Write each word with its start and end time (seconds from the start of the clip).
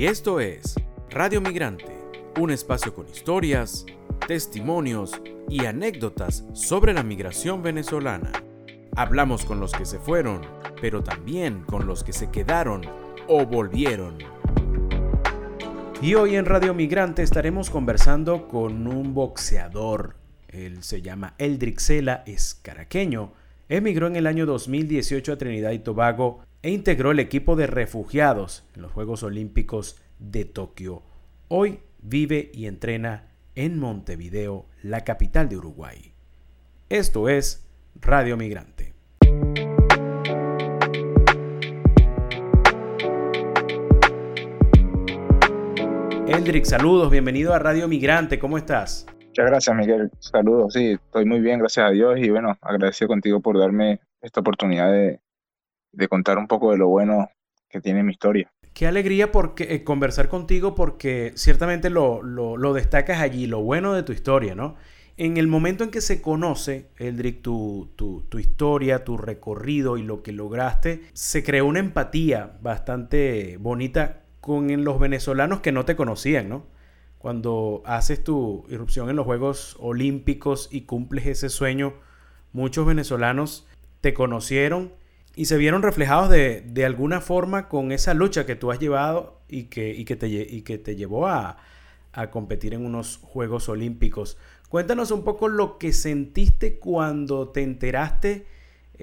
Y 0.00 0.06
esto 0.06 0.40
es 0.40 0.76
Radio 1.10 1.42
Migrante, 1.42 1.94
un 2.40 2.50
espacio 2.50 2.94
con 2.94 3.06
historias, 3.06 3.84
testimonios 4.26 5.20
y 5.46 5.66
anécdotas 5.66 6.42
sobre 6.54 6.94
la 6.94 7.02
migración 7.02 7.62
venezolana. 7.62 8.32
Hablamos 8.96 9.44
con 9.44 9.60
los 9.60 9.72
que 9.72 9.84
se 9.84 9.98
fueron, 9.98 10.40
pero 10.80 11.04
también 11.04 11.64
con 11.64 11.86
los 11.86 12.02
que 12.02 12.14
se 12.14 12.30
quedaron 12.30 12.80
o 13.28 13.44
volvieron. 13.44 14.16
Y 16.00 16.14
hoy 16.14 16.36
en 16.36 16.46
Radio 16.46 16.72
Migrante 16.72 17.22
estaremos 17.22 17.68
conversando 17.68 18.48
con 18.48 18.86
un 18.86 19.12
boxeador. 19.12 20.16
Él 20.48 20.82
se 20.82 21.02
llama 21.02 21.34
Eldrick 21.36 21.78
Sela, 21.78 22.22
es 22.24 22.54
caraqueño. 22.62 23.34
Emigró 23.68 24.06
en 24.06 24.16
el 24.16 24.26
año 24.26 24.46
2018 24.46 25.34
a 25.34 25.36
Trinidad 25.36 25.72
y 25.72 25.80
Tobago 25.80 26.40
e 26.62 26.70
integró 26.70 27.10
el 27.10 27.20
equipo 27.20 27.56
de 27.56 27.66
refugiados 27.66 28.64
en 28.74 28.82
los 28.82 28.92
Juegos 28.92 29.22
Olímpicos 29.22 30.00
de 30.18 30.44
Tokio. 30.44 31.02
Hoy 31.48 31.80
vive 32.02 32.50
y 32.52 32.66
entrena 32.66 33.28
en 33.54 33.78
Montevideo, 33.78 34.66
la 34.82 35.02
capital 35.02 35.48
de 35.48 35.56
Uruguay. 35.56 36.12
Esto 36.90 37.28
es 37.28 37.66
Radio 37.94 38.36
Migrante. 38.36 38.92
Eldrick, 46.26 46.64
saludos, 46.64 47.10
bienvenido 47.10 47.54
a 47.54 47.58
Radio 47.58 47.88
Migrante, 47.88 48.38
¿cómo 48.38 48.56
estás? 48.56 49.06
Muchas 49.26 49.46
gracias, 49.46 49.76
Miguel. 49.76 50.10
Saludos, 50.18 50.74
sí, 50.74 50.92
estoy 50.92 51.24
muy 51.24 51.40
bien, 51.40 51.58
gracias 51.58 51.86
a 51.86 51.90
Dios 51.90 52.18
y 52.18 52.30
bueno, 52.30 52.56
agradecido 52.60 53.08
contigo 53.08 53.40
por 53.40 53.58
darme 53.58 54.00
esta 54.20 54.40
oportunidad 54.40 54.92
de, 54.92 55.20
de 55.92 56.08
contar 56.08 56.38
un 56.38 56.46
poco 56.46 56.72
de 56.72 56.78
lo 56.78 56.88
bueno 56.88 57.30
que 57.68 57.80
tiene 57.80 58.02
mi 58.02 58.12
historia. 58.12 58.52
Qué 58.74 58.86
alegría 58.86 59.32
porque, 59.32 59.74
eh, 59.74 59.84
conversar 59.84 60.28
contigo 60.28 60.74
porque 60.74 61.32
ciertamente 61.34 61.90
lo, 61.90 62.22
lo, 62.22 62.72
destacas 62.72 63.20
allí, 63.20 63.46
lo 63.46 63.62
bueno 63.62 63.94
de 63.94 64.02
tu 64.02 64.12
historia, 64.12 64.54
¿no? 64.54 64.76
En 65.16 65.36
el 65.36 65.48
momento 65.48 65.84
en 65.84 65.90
que 65.90 66.00
se 66.00 66.22
conoce, 66.22 66.88
Eldrick, 66.96 67.42
tu, 67.42 67.90
tu, 67.96 68.22
tu, 68.22 68.38
historia, 68.38 69.04
tu 69.04 69.18
recorrido 69.18 69.98
y 69.98 70.02
lo 70.02 70.22
que 70.22 70.32
lograste, 70.32 71.02
se 71.12 71.42
creó 71.42 71.66
una 71.66 71.80
empatía 71.80 72.56
bastante 72.62 73.58
bonita 73.58 74.22
con 74.40 74.82
los 74.82 74.98
venezolanos 74.98 75.60
que 75.60 75.72
no 75.72 75.84
te 75.84 75.96
conocían, 75.96 76.48
¿no? 76.48 76.66
Cuando 77.18 77.82
haces 77.84 78.24
tu 78.24 78.64
irrupción 78.70 79.10
en 79.10 79.16
los 79.16 79.26
Juegos 79.26 79.76
Olímpicos 79.78 80.68
y 80.72 80.82
cumples 80.82 81.26
ese 81.26 81.50
sueño, 81.50 81.92
muchos 82.52 82.86
venezolanos 82.86 83.66
te 84.00 84.14
conocieron 84.14 84.94
y 85.36 85.44
se 85.46 85.56
vieron 85.56 85.82
reflejados 85.82 86.28
de, 86.28 86.60
de, 86.60 86.84
alguna 86.84 87.20
forma 87.20 87.68
con 87.68 87.92
esa 87.92 88.14
lucha 88.14 88.46
que 88.46 88.56
tú 88.56 88.70
has 88.70 88.78
llevado 88.78 89.40
y 89.48 89.64
que, 89.64 89.90
y 89.90 90.04
que, 90.04 90.16
te, 90.16 90.28
y 90.28 90.62
que 90.62 90.78
te 90.78 90.96
llevó 90.96 91.28
a, 91.28 91.58
a, 92.12 92.30
competir 92.30 92.74
en 92.74 92.84
unos 92.84 93.18
Juegos 93.22 93.68
Olímpicos. 93.68 94.38
Cuéntanos 94.68 95.10
un 95.10 95.24
poco 95.24 95.48
lo 95.48 95.78
que 95.78 95.92
sentiste 95.92 96.78
cuando 96.78 97.48
te 97.48 97.62
enteraste 97.62 98.46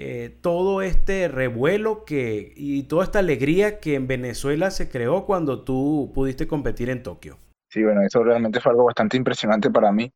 eh, 0.00 0.38
todo 0.42 0.80
este 0.80 1.26
revuelo 1.26 2.04
que, 2.04 2.52
y 2.54 2.84
toda 2.84 3.02
esta 3.02 3.18
alegría 3.18 3.80
que 3.80 3.96
en 3.96 4.06
Venezuela 4.06 4.70
se 4.70 4.88
creó 4.88 5.26
cuando 5.26 5.64
tú 5.64 6.12
pudiste 6.14 6.46
competir 6.46 6.88
en 6.88 7.02
Tokio. 7.02 7.36
Sí, 7.68 7.82
bueno, 7.82 8.02
eso 8.02 8.22
realmente 8.22 8.60
fue 8.60 8.70
algo 8.70 8.84
bastante 8.84 9.16
impresionante 9.16 9.70
para 9.72 9.90
mí. 9.90 10.12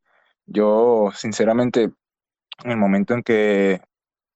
Yo, 0.47 1.11
sinceramente, 1.15 1.91
en 2.63 2.71
el 2.71 2.77
momento 2.77 3.13
en 3.15 3.25
que 3.25 3.81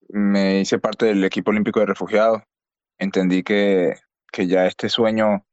me 0.08 0.60
hice 0.60 0.78
parte 0.78 1.06
del 1.06 1.24
equipo 1.24 1.50
olímpico 1.50 1.80
de 1.80 1.86
refugiados. 1.86 2.42
Entendí 2.98 3.42
que, 3.42 3.94
que 4.32 4.46
ya 4.46 4.66
este 4.66 4.88
sueño 4.88 5.44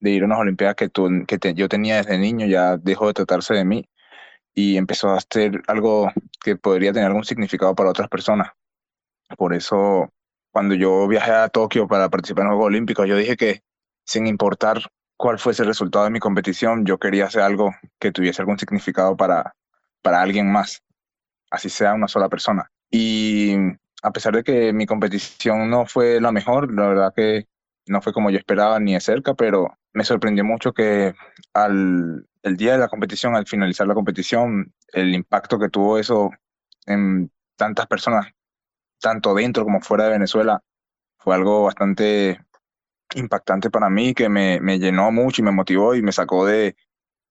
de 0.00 0.10
ir 0.10 0.22
a 0.22 0.26
unas 0.26 0.40
Olimpiadas 0.40 0.76
que, 0.76 0.90
que 1.26 1.54
yo 1.54 1.68
tenía 1.68 1.98
desde 1.98 2.18
niño 2.18 2.46
ya 2.46 2.76
dejó 2.76 3.06
de 3.06 3.14
tratarse 3.14 3.54
de 3.54 3.64
mí 3.64 3.88
y 4.54 4.76
empezó 4.76 5.10
a 5.10 5.20
ser 5.20 5.62
algo 5.66 6.10
que 6.42 6.56
podría 6.56 6.92
tener 6.92 7.08
algún 7.08 7.24
significado 7.24 7.74
para 7.74 7.90
otras 7.90 8.08
personas. 8.08 8.50
Por 9.36 9.54
eso, 9.54 10.12
cuando 10.50 10.74
yo 10.74 11.06
viajé 11.06 11.32
a 11.32 11.48
Tokio 11.48 11.86
para 11.86 12.08
participar 12.08 12.42
en 12.42 12.48
los 12.48 12.56
Juegos 12.56 12.68
Olímpicos, 12.68 13.06
yo 13.06 13.16
dije 13.16 13.36
que 13.36 13.62
sin 14.04 14.26
importar 14.26 14.78
cuál 15.16 15.38
fuese 15.38 15.62
el 15.62 15.68
resultado 15.68 16.04
de 16.06 16.10
mi 16.10 16.18
competición, 16.18 16.84
yo 16.84 16.98
quería 16.98 17.26
hacer 17.26 17.42
algo 17.42 17.70
que 18.00 18.10
tuviese 18.10 18.42
algún 18.42 18.58
significado 18.58 19.16
para, 19.16 19.54
para 20.02 20.20
alguien 20.20 20.50
más, 20.50 20.82
así 21.50 21.68
sea 21.68 21.94
una 21.94 22.08
sola 22.08 22.28
persona. 22.28 22.70
Y 22.90 23.54
a 24.02 24.12
pesar 24.12 24.34
de 24.34 24.42
que 24.42 24.72
mi 24.72 24.86
competición 24.86 25.70
no 25.70 25.86
fue 25.86 26.20
la 26.20 26.32
mejor, 26.32 26.72
la 26.72 26.88
verdad 26.88 27.12
que 27.14 27.46
no 27.86 28.00
fue 28.02 28.12
como 28.12 28.30
yo 28.30 28.38
esperaba 28.38 28.78
ni 28.80 28.94
de 28.94 29.00
cerca, 29.00 29.34
pero 29.34 29.76
me 29.92 30.04
sorprendió 30.04 30.44
mucho 30.44 30.72
que 30.72 31.14
al 31.52 32.26
el 32.42 32.56
día 32.56 32.72
de 32.72 32.78
la 32.78 32.88
competición, 32.88 33.36
al 33.36 33.46
finalizar 33.46 33.86
la 33.86 33.94
competición, 33.94 34.72
el 34.92 35.14
impacto 35.14 35.58
que 35.58 35.68
tuvo 35.68 35.98
eso 35.98 36.30
en 36.86 37.30
tantas 37.56 37.86
personas, 37.86 38.28
tanto 38.98 39.34
dentro 39.34 39.64
como 39.64 39.80
fuera 39.80 40.04
de 40.04 40.10
Venezuela, 40.10 40.62
fue 41.18 41.34
algo 41.34 41.64
bastante 41.64 42.40
impactante 43.14 43.70
para 43.70 43.90
mí, 43.90 44.14
que 44.14 44.28
me, 44.28 44.60
me 44.60 44.78
llenó 44.78 45.12
mucho 45.12 45.42
y 45.42 45.44
me 45.44 45.50
motivó 45.50 45.94
y 45.94 46.02
me 46.02 46.12
sacó 46.12 46.46
de, 46.46 46.76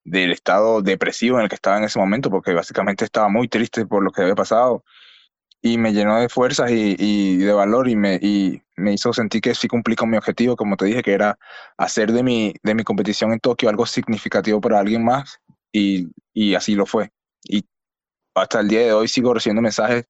del 0.03 0.31
estado 0.31 0.81
depresivo 0.81 1.37
en 1.37 1.43
el 1.43 1.49
que 1.49 1.55
estaba 1.55 1.77
en 1.77 1.85
ese 1.85 1.99
momento, 1.99 2.29
porque 2.29 2.53
básicamente 2.53 3.05
estaba 3.05 3.29
muy 3.29 3.47
triste 3.47 3.85
por 3.85 4.03
lo 4.03 4.11
que 4.11 4.21
había 4.21 4.35
pasado 4.35 4.83
y 5.61 5.77
me 5.77 5.91
llenó 5.91 6.19
de 6.19 6.29
fuerzas 6.29 6.71
y, 6.71 7.37
de 7.37 7.53
valor 7.53 7.89
y 7.89 7.95
me, 7.95 8.15
y 8.21 8.61
me 8.77 8.93
hizo 8.93 9.11
sentir 9.13 9.41
que 9.41 9.55
sí 9.55 9.67
cumplí 9.67 9.95
con 9.95 10.09
mi 10.09 10.17
objetivo, 10.17 10.55
como 10.55 10.77
te 10.77 10.85
dije, 10.85 11.01
que 11.01 11.13
era 11.13 11.37
hacer 11.77 12.11
de 12.11 12.23
mi, 12.23 12.53
de 12.63 12.75
mi 12.75 12.83
competición 12.83 13.33
en 13.33 13.39
Tokio 13.39 13.69
algo 13.69 13.85
significativo 13.85 14.61
para 14.61 14.79
alguien 14.79 15.03
más 15.03 15.39
y, 15.71 16.07
y 16.33 16.55
así 16.55 16.75
lo 16.75 16.85
fue. 16.85 17.11
Y 17.43 17.65
hasta 18.35 18.61
el 18.61 18.69
día 18.69 18.81
de 18.81 18.93
hoy 18.93 19.07
sigo 19.07 19.33
recibiendo 19.33 19.61
mensajes, 19.61 20.05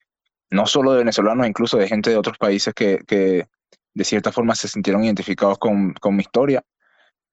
no 0.51 0.67
solo 0.67 0.91
de 0.91 0.99
venezolanos, 0.99 1.47
incluso 1.47 1.77
de 1.77 1.87
gente 1.87 2.11
de 2.11 2.17
otros 2.17 2.37
países 2.37 2.73
que, 2.73 2.99
que 3.07 3.47
de 3.93 4.03
cierta 4.03 4.31
forma 4.31 4.55
se 4.55 4.67
sintieron 4.67 5.03
identificados 5.03 5.57
con, 5.57 5.93
con 5.93 6.15
mi 6.15 6.21
historia 6.21 6.63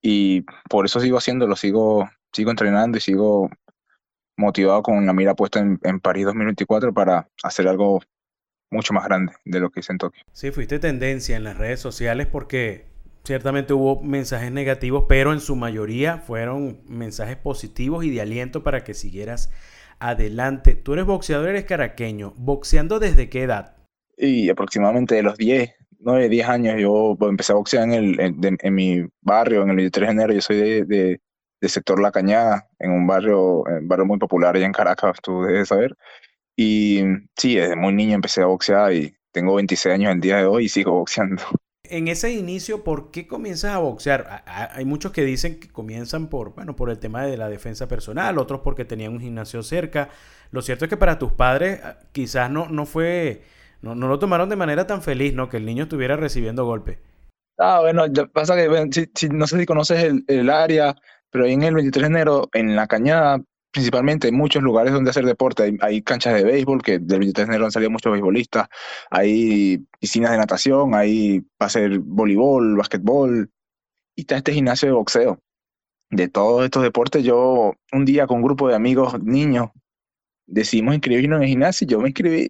y 0.02 0.42
por 0.70 0.86
eso 0.86 1.00
sigo 1.00 1.18
haciéndolo, 1.18 1.56
sigo, 1.56 2.08
sigo 2.32 2.50
entrenando 2.50 2.96
y 2.98 3.00
sigo 3.00 3.50
motivado 4.36 4.82
con 4.82 5.06
la 5.06 5.12
mira 5.12 5.34
puesta 5.34 5.60
en, 5.60 5.78
en, 5.82 6.00
París 6.00 6.26
2024 6.26 6.92
para 6.92 7.28
hacer 7.42 7.68
algo 7.68 8.00
mucho 8.70 8.92
más 8.92 9.04
grande 9.04 9.32
de 9.44 9.60
lo 9.60 9.70
que 9.70 9.80
hice 9.80 9.92
en 9.92 9.98
Tokio. 9.98 10.22
Sí, 10.32 10.50
fuiste 10.50 10.78
tendencia 10.78 11.36
en 11.36 11.44
las 11.44 11.56
redes 11.56 11.80
sociales 11.80 12.26
porque 12.26 12.86
ciertamente 13.24 13.72
hubo 13.72 14.02
mensajes 14.02 14.52
negativos, 14.52 15.04
pero 15.08 15.32
en 15.32 15.40
su 15.40 15.56
mayoría 15.56 16.18
fueron 16.18 16.80
mensajes 16.88 17.36
positivos 17.36 18.04
y 18.04 18.10
de 18.10 18.20
aliento 18.20 18.62
para 18.62 18.84
que 18.84 18.94
siguieras 18.94 19.50
adelante. 19.98 20.74
Tú 20.74 20.92
eres 20.92 21.06
boxeador, 21.06 21.48
eres 21.48 21.64
caraqueño. 21.64 22.34
¿Boxeando 22.36 22.98
desde 22.98 23.28
qué 23.28 23.42
edad? 23.42 23.76
Y 24.16 24.48
aproximadamente 24.48 25.14
de 25.16 25.22
los 25.22 25.36
10, 25.36 25.70
9, 26.00 26.28
10 26.28 26.48
años. 26.48 26.80
Yo 26.80 27.16
empecé 27.22 27.52
a 27.52 27.56
boxear 27.56 27.84
en, 27.84 27.92
el, 27.92 28.20
en, 28.20 28.58
en 28.60 28.74
mi 28.74 29.04
barrio, 29.22 29.62
en 29.62 29.70
el 29.70 29.76
23 29.76 30.08
de 30.08 30.12
enero. 30.12 30.32
Yo 30.32 30.40
soy 30.40 30.56
de, 30.56 30.84
de, 30.84 31.20
del 31.60 31.70
sector 31.70 32.00
La 32.00 32.12
Cañada, 32.12 32.68
en 32.78 32.90
un 32.90 33.06
barrio, 33.06 33.62
un 33.62 33.88
barrio 33.88 34.06
muy 34.06 34.18
popular 34.18 34.56
allá 34.56 34.66
en 34.66 34.72
Caracas, 34.72 35.18
tú 35.22 35.42
debes 35.42 35.68
saber. 35.68 35.96
Y 36.56 37.02
sí, 37.36 37.56
desde 37.56 37.76
muy 37.76 37.92
niño 37.92 38.14
empecé 38.14 38.42
a 38.42 38.46
boxear 38.46 38.92
y 38.92 39.14
tengo 39.32 39.54
26 39.56 39.94
años 39.94 40.14
el 40.14 40.20
día 40.20 40.38
de 40.38 40.46
hoy 40.46 40.64
y 40.64 40.68
sigo 40.68 40.92
boxeando. 40.98 41.42
En 41.88 42.08
ese 42.08 42.32
inicio, 42.32 42.82
¿por 42.82 43.12
qué 43.12 43.28
comienzas 43.28 43.72
a 43.72 43.78
boxear? 43.78 44.42
Hay 44.46 44.84
muchos 44.84 45.12
que 45.12 45.24
dicen 45.24 45.60
que 45.60 45.68
comienzan 45.68 46.28
por, 46.28 46.54
bueno, 46.54 46.74
por 46.74 46.90
el 46.90 46.98
tema 46.98 47.24
de 47.24 47.36
la 47.36 47.48
defensa 47.48 47.86
personal, 47.86 48.38
otros 48.38 48.62
porque 48.62 48.84
tenían 48.84 49.12
un 49.12 49.20
gimnasio 49.20 49.62
cerca. 49.62 50.08
Lo 50.50 50.62
cierto 50.62 50.86
es 50.86 50.88
que 50.88 50.96
para 50.96 51.18
tus 51.18 51.32
padres 51.32 51.80
ah, 51.84 51.98
quizás 52.10 52.50
no, 52.50 52.68
no 52.68 52.86
fue, 52.86 53.42
no, 53.82 53.94
no 53.94 54.08
lo 54.08 54.18
tomaron 54.18 54.48
de 54.48 54.56
manera 54.56 54.86
tan 54.88 55.00
feliz, 55.00 55.34
¿no? 55.34 55.48
Que 55.48 55.58
el 55.58 55.66
niño 55.66 55.84
estuviera 55.84 56.16
recibiendo 56.16 56.64
golpes. 56.64 56.98
Ah, 57.58 57.80
bueno, 57.80 58.04
pasa 58.32 58.56
que 58.56 58.68
no 59.30 59.46
sé 59.46 59.58
si 59.58 59.66
conoces 59.66 60.02
el, 60.02 60.24
el 60.26 60.50
área, 60.50 60.96
pero 61.30 61.44
ahí 61.44 61.52
en 61.52 61.62
el 61.62 61.74
23 61.74 62.02
de 62.02 62.06
enero, 62.06 62.48
en 62.52 62.76
la 62.76 62.86
cañada, 62.86 63.40
principalmente, 63.76 64.28
hay 64.28 64.32
muchos 64.32 64.62
lugares 64.62 64.92
donde 64.92 65.10
hacer 65.10 65.26
deporte. 65.26 65.76
Hay, 65.80 66.02
canchas 66.02 66.34
de 66.34 66.44
béisbol, 66.44 66.82
que 66.82 66.98
del 66.98 67.18
23 67.18 67.46
de 67.46 67.52
enero 67.52 67.66
han 67.66 67.72
salido 67.72 67.90
muchos 67.90 68.10
beisbolistas. 68.10 68.68
Hay 69.10 69.84
piscinas 70.00 70.30
de 70.30 70.38
natación, 70.38 70.94
hay 70.94 71.42
para 71.58 71.66
hacer 71.66 71.98
voleibol, 71.98 72.76
basquetbol. 72.76 73.50
Y 74.16 74.22
está 74.22 74.38
este 74.38 74.54
gimnasio 74.54 74.88
de 74.88 74.94
boxeo. 74.94 75.40
De 76.10 76.28
todos 76.28 76.64
estos 76.64 76.82
deportes, 76.82 77.22
yo 77.22 77.74
un 77.92 78.04
día 78.06 78.26
con 78.26 78.38
un 78.38 78.44
grupo 78.44 78.68
de 78.68 78.76
amigos 78.76 79.22
niños 79.22 79.68
decidimos 80.46 80.94
inscribirnos 80.94 81.38
en 81.38 81.42
el 81.42 81.48
gimnasio. 81.50 81.86
Yo 81.86 82.00
me 82.00 82.08
inscribí 82.08 82.48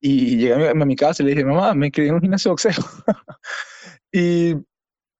y 0.00 0.36
llegué 0.38 0.54
a 0.54 0.74
mi, 0.74 0.82
a 0.82 0.86
mi 0.86 0.96
casa 0.96 1.22
y 1.22 1.26
le 1.26 1.32
dije, 1.32 1.44
mamá, 1.44 1.74
me 1.74 1.88
inscribí 1.88 2.08
en 2.08 2.14
un 2.14 2.20
gimnasio 2.22 2.48
de 2.48 2.52
boxeo. 2.52 2.72
y 4.12 4.54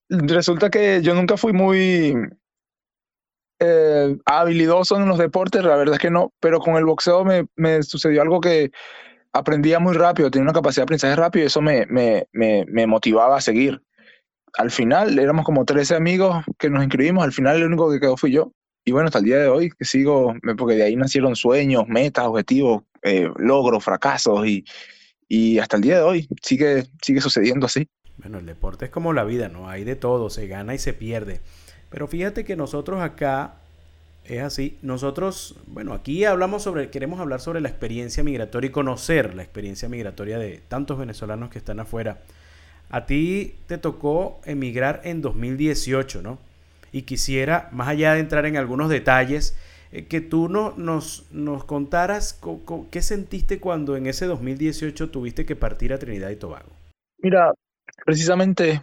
resulta 0.08 0.70
que 0.70 1.02
yo 1.02 1.14
nunca 1.14 1.36
fui 1.36 1.52
muy 1.52 2.14
eh, 3.64 4.16
habilidoso 4.24 4.96
en 4.96 5.06
los 5.06 5.18
deportes, 5.18 5.62
la 5.62 5.76
verdad 5.76 5.94
es 5.94 6.00
que 6.00 6.10
no, 6.10 6.32
pero 6.40 6.58
con 6.58 6.76
el 6.76 6.84
boxeo 6.84 7.24
me, 7.24 7.46
me 7.54 7.82
sucedió 7.82 8.22
algo 8.22 8.40
que 8.40 8.72
aprendía 9.32 9.78
muy 9.78 9.94
rápido, 9.94 10.30
tenía 10.30 10.44
una 10.44 10.52
capacidad 10.52 10.82
de 10.82 10.84
aprendizaje 10.84 11.16
rápido 11.16 11.44
y 11.44 11.46
eso 11.46 11.60
me, 11.60 11.86
me, 11.86 12.26
me, 12.32 12.86
motivaba 12.86 13.36
a 13.36 13.40
seguir. 13.40 13.80
al 14.58 14.70
final 14.70 15.18
éramos 15.18 15.44
como 15.44 15.64
13 15.64 15.94
amigos 15.94 16.44
que 16.58 16.70
nos 16.70 16.82
inscribimos, 16.82 17.24
al 17.24 17.32
final 17.32 17.56
el 17.56 17.66
único 17.66 17.90
que 17.90 18.00
quedó 18.00 18.16
fui 18.16 18.32
yo. 18.32 18.52
Y 18.84 18.90
bueno, 18.90 19.06
hasta 19.06 19.20
el 19.20 19.24
día 19.24 19.38
de 19.38 19.46
hoy 19.46 19.70
que 19.70 19.84
sigo, 19.84 20.34
porque 20.58 20.74
de 20.74 20.82
ahí 20.82 20.96
nacieron 20.96 21.36
sueños, 21.36 21.84
metas, 21.86 22.26
objetivos, 22.26 22.82
eh, 23.02 23.28
logros, 23.36 23.84
fracasos 23.84 24.44
y, 24.44 24.64
y 25.28 25.60
hasta 25.60 25.76
el 25.76 25.82
día 25.82 25.96
de 25.98 26.02
hoy 26.02 26.28
sigue, 26.42 26.84
sigue 27.00 27.20
sucediendo 27.20 27.66
así. 27.66 27.88
Bueno, 28.16 28.38
el 28.38 28.46
deporte 28.46 28.86
es 28.86 28.90
como 28.90 29.12
la 29.12 29.24
vida, 29.24 29.48
¿no? 29.48 29.68
Hay 29.68 29.84
de 29.84 29.94
todo, 29.94 30.30
se 30.30 30.48
gana 30.48 30.74
y 30.74 30.78
se 30.78 30.92
pierde. 30.92 31.40
Pero 31.92 32.08
fíjate 32.08 32.44
que 32.44 32.56
nosotros 32.56 33.02
acá 33.02 33.56
es 34.24 34.42
así. 34.42 34.78
Nosotros, 34.80 35.56
bueno, 35.66 35.92
aquí 35.92 36.24
hablamos 36.24 36.62
sobre, 36.62 36.88
queremos 36.88 37.20
hablar 37.20 37.40
sobre 37.40 37.60
la 37.60 37.68
experiencia 37.68 38.24
migratoria 38.24 38.68
y 38.68 38.72
conocer 38.72 39.34
la 39.34 39.42
experiencia 39.42 39.90
migratoria 39.90 40.38
de 40.38 40.62
tantos 40.68 40.98
venezolanos 40.98 41.50
que 41.50 41.58
están 41.58 41.80
afuera. 41.80 42.22
A 42.88 43.04
ti 43.04 43.56
te 43.66 43.76
tocó 43.76 44.40
emigrar 44.46 45.02
en 45.04 45.20
2018, 45.20 46.22
¿no? 46.22 46.38
Y 46.92 47.02
quisiera, 47.02 47.68
más 47.72 47.88
allá 47.88 48.14
de 48.14 48.20
entrar 48.20 48.46
en 48.46 48.56
algunos 48.56 48.88
detalles, 48.88 49.54
eh, 49.92 50.06
que 50.06 50.22
tú 50.22 50.48
no, 50.48 50.72
nos, 50.78 51.26
nos 51.30 51.64
contaras 51.64 52.40
qué 52.90 53.02
sentiste 53.02 53.60
cuando 53.60 53.96
en 53.98 54.06
ese 54.06 54.24
2018 54.24 55.10
tuviste 55.10 55.44
que 55.44 55.56
partir 55.56 55.92
a 55.92 55.98
Trinidad 55.98 56.30
y 56.30 56.36
Tobago. 56.36 56.70
Mira, 57.18 57.52
precisamente 58.06 58.82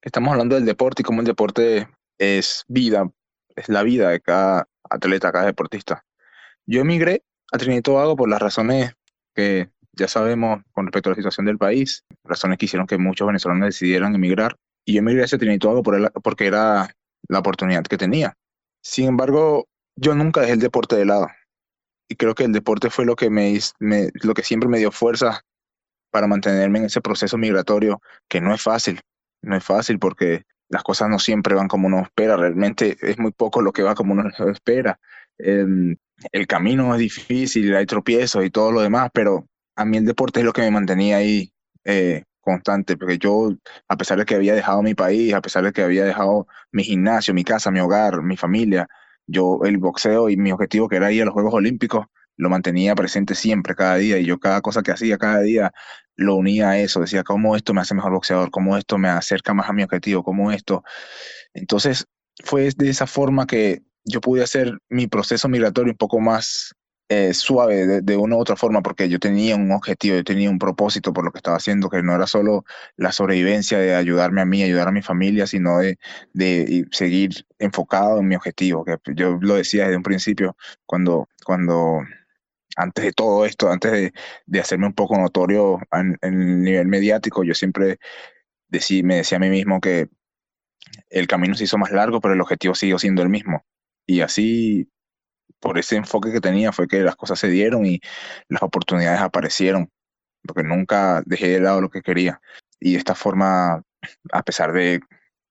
estamos 0.00 0.32
hablando 0.32 0.54
del 0.54 0.64
deporte 0.64 1.02
y 1.02 1.04
cómo 1.04 1.20
el 1.20 1.26
deporte 1.26 1.88
es 2.18 2.64
vida, 2.68 3.10
es 3.56 3.68
la 3.68 3.82
vida 3.82 4.10
de 4.10 4.20
cada 4.20 4.68
atleta, 4.88 5.32
cada 5.32 5.46
deportista. 5.46 6.04
Yo 6.66 6.80
emigré 6.80 7.24
a 7.52 7.58
Trinidad 7.58 7.78
y 7.78 7.82
Tobago 7.82 8.16
por 8.16 8.28
las 8.28 8.40
razones 8.40 8.92
que 9.34 9.70
ya 9.92 10.08
sabemos 10.08 10.62
con 10.72 10.86
respecto 10.86 11.10
a 11.10 11.12
la 11.12 11.16
situación 11.16 11.46
del 11.46 11.58
país, 11.58 12.04
razones 12.24 12.58
que 12.58 12.66
hicieron 12.66 12.86
que 12.86 12.98
muchos 12.98 13.26
venezolanos 13.26 13.66
decidieran 13.66 14.14
emigrar. 14.14 14.56
Y 14.84 14.94
yo 14.94 15.00
emigré 15.00 15.24
hacia 15.24 15.38
Trinidad 15.38 15.56
y 15.56 15.58
Tobago 15.58 15.82
por 15.82 16.12
porque 16.22 16.46
era 16.46 16.94
la 17.28 17.38
oportunidad 17.38 17.84
que 17.84 17.98
tenía. 17.98 18.36
Sin 18.82 19.06
embargo, 19.06 19.68
yo 19.96 20.14
nunca 20.14 20.40
dejé 20.40 20.54
el 20.54 20.60
deporte 20.60 20.96
de 20.96 21.04
lado. 21.04 21.28
Y 22.08 22.16
creo 22.16 22.34
que 22.34 22.44
el 22.44 22.52
deporte 22.52 22.90
fue 22.90 23.04
lo 23.04 23.16
que, 23.16 23.30
me, 23.30 23.58
lo 23.78 24.34
que 24.34 24.42
siempre 24.42 24.68
me 24.68 24.78
dio 24.78 24.90
fuerza 24.90 25.42
para 26.10 26.26
mantenerme 26.26 26.80
en 26.80 26.84
ese 26.86 27.00
proceso 27.00 27.38
migratorio, 27.38 28.02
que 28.28 28.40
no 28.40 28.52
es 28.54 28.60
fácil. 28.60 29.00
No 29.40 29.56
es 29.56 29.64
fácil 29.64 29.98
porque 29.98 30.44
las 30.72 30.82
cosas 30.82 31.08
no 31.10 31.18
siempre 31.18 31.54
van 31.54 31.68
como 31.68 31.86
uno 31.86 32.00
espera. 32.00 32.36
Realmente 32.36 32.96
es 33.00 33.18
muy 33.18 33.32
poco 33.32 33.60
lo 33.60 33.72
que 33.72 33.82
va 33.82 33.94
como 33.94 34.12
uno 34.12 34.24
espera. 34.50 34.98
Em, 35.38 35.96
el 36.32 36.46
camino 36.46 36.94
es 36.94 37.00
difícil, 37.00 37.74
hay 37.76 37.86
tropiezos 37.86 38.44
y 38.44 38.50
todo 38.50 38.72
lo 38.72 38.80
demás, 38.80 39.10
pero 39.12 39.46
a 39.76 39.84
mí 39.84 39.98
el 39.98 40.06
deporte 40.06 40.40
es 40.40 40.46
lo 40.46 40.52
que 40.52 40.62
me 40.62 40.70
mantenía 40.70 41.18
ahí 41.18 41.52
eh, 41.84 42.24
constante, 42.40 42.96
porque 42.96 43.18
yo, 43.18 43.50
a 43.88 43.96
pesar 43.96 44.18
de 44.18 44.24
que 44.24 44.34
había 44.34 44.54
dejado 44.54 44.82
mi 44.82 44.94
país, 44.94 45.34
a 45.34 45.42
pesar 45.42 45.64
de 45.64 45.72
que 45.72 45.82
había 45.82 46.04
dejado 46.04 46.46
mi 46.72 46.84
gimnasio, 46.84 47.34
mi 47.34 47.44
casa, 47.44 47.70
mi 47.70 47.80
hogar, 47.80 48.22
mi 48.22 48.36
familia, 48.36 48.88
yo 49.26 49.60
el 49.64 49.76
boxeo 49.78 50.30
y 50.30 50.36
mi 50.38 50.52
objetivo 50.52 50.88
que 50.88 50.96
era 50.96 51.12
ir 51.12 51.22
a 51.22 51.24
los 51.26 51.34
Juegos 51.34 51.54
Olímpicos, 51.54 52.06
lo 52.36 52.50
mantenía 52.50 52.94
presente 52.94 53.34
siempre, 53.34 53.74
cada 53.74 53.96
día, 53.96 54.18
y 54.18 54.24
yo 54.24 54.38
cada 54.38 54.60
cosa 54.60 54.82
que 54.82 54.92
hacía, 54.92 55.18
cada 55.18 55.40
día, 55.40 55.72
lo 56.16 56.36
unía 56.36 56.70
a 56.70 56.78
eso, 56.78 57.00
decía, 57.00 57.24
¿cómo 57.24 57.56
esto 57.56 57.74
me 57.74 57.80
hace 57.80 57.94
mejor 57.94 58.12
boxeador? 58.12 58.50
¿Cómo 58.50 58.76
esto 58.76 58.98
me 58.98 59.08
acerca 59.08 59.54
más 59.54 59.68
a 59.68 59.72
mi 59.72 59.82
objetivo? 59.82 60.22
¿Cómo 60.22 60.52
esto? 60.52 60.84
Entonces, 61.54 62.06
fue 62.44 62.70
de 62.76 62.90
esa 62.90 63.06
forma 63.06 63.46
que 63.46 63.82
yo 64.04 64.20
pude 64.20 64.42
hacer 64.42 64.78
mi 64.88 65.06
proceso 65.06 65.48
migratorio 65.48 65.92
un 65.92 65.98
poco 65.98 66.20
más 66.20 66.74
eh, 67.08 67.34
suave 67.34 68.00
de, 68.00 68.16
una 68.16 68.36
u 68.36 68.40
otra 68.40 68.56
forma, 68.56 68.82
porque 68.82 69.08
yo 69.08 69.18
tenía 69.18 69.54
un 69.54 69.70
objetivo, 69.70 70.16
yo 70.16 70.24
tenía 70.24 70.48
un 70.48 70.58
propósito 70.58 71.12
por 71.12 71.24
lo 71.24 71.30
que 71.30 71.38
estaba 71.38 71.58
haciendo, 71.58 71.90
que 71.90 72.02
no 72.02 72.14
era 72.14 72.26
solo 72.26 72.64
la 72.96 73.12
sobrevivencia 73.12 73.78
de 73.78 73.94
ayudarme 73.94 74.40
a 74.40 74.46
mí, 74.46 74.62
ayudar 74.62 74.88
a 74.88 74.92
mi 74.92 75.02
familia, 75.02 75.46
sino 75.46 75.78
de, 75.78 75.98
de 76.32 76.86
seguir 76.90 77.46
enfocado 77.58 78.20
en 78.20 78.28
mi 78.28 78.34
objetivo, 78.34 78.84
que 78.84 78.96
yo 79.14 79.38
lo 79.42 79.56
decía 79.56 79.84
desde 79.84 79.98
un 79.98 80.02
principio, 80.02 80.56
cuando, 80.86 81.28
cuando 81.44 82.00
antes 82.82 83.04
de 83.04 83.12
todo 83.12 83.46
esto, 83.46 83.70
antes 83.70 83.92
de, 83.92 84.12
de 84.46 84.60
hacerme 84.60 84.86
un 84.86 84.94
poco 84.94 85.16
notorio 85.18 85.80
en, 85.92 86.18
el 86.22 86.62
nivel 86.62 86.86
mediático, 86.88 87.44
yo 87.44 87.54
siempre 87.54 87.98
decí, 88.68 89.02
me 89.02 89.16
decía 89.16 89.36
a 89.36 89.40
mí 89.40 89.50
mismo 89.50 89.80
que 89.80 90.08
el 91.10 91.26
camino 91.26 91.54
se 91.54 91.64
hizo 91.64 91.78
más 91.78 91.92
largo, 91.92 92.20
pero 92.20 92.34
el 92.34 92.40
objetivo 92.40 92.74
siguió 92.74 92.98
siendo 92.98 93.22
el 93.22 93.28
mismo. 93.28 93.64
Y 94.06 94.20
así 94.20 94.88
por 95.60 95.78
ese 95.78 95.96
enfoque 95.96 96.32
que 96.32 96.40
tenía 96.40 96.72
fue 96.72 96.88
que 96.88 97.02
las 97.02 97.16
cosas 97.16 97.38
se 97.38 97.48
dieron 97.48 97.86
y 97.86 98.00
las 98.48 98.62
oportunidades 98.62 99.20
aparecieron, 99.20 99.90
porque 100.44 100.64
nunca 100.64 101.22
dejé 101.24 101.48
de 101.48 101.60
lado 101.60 101.80
lo 101.80 101.90
que 101.90 102.02
quería. 102.02 102.40
Y 102.80 102.92
de 102.92 102.98
esta 102.98 103.14
forma, 103.14 103.82
a 104.32 104.42
pesar 104.42 104.72
de, 104.72 105.00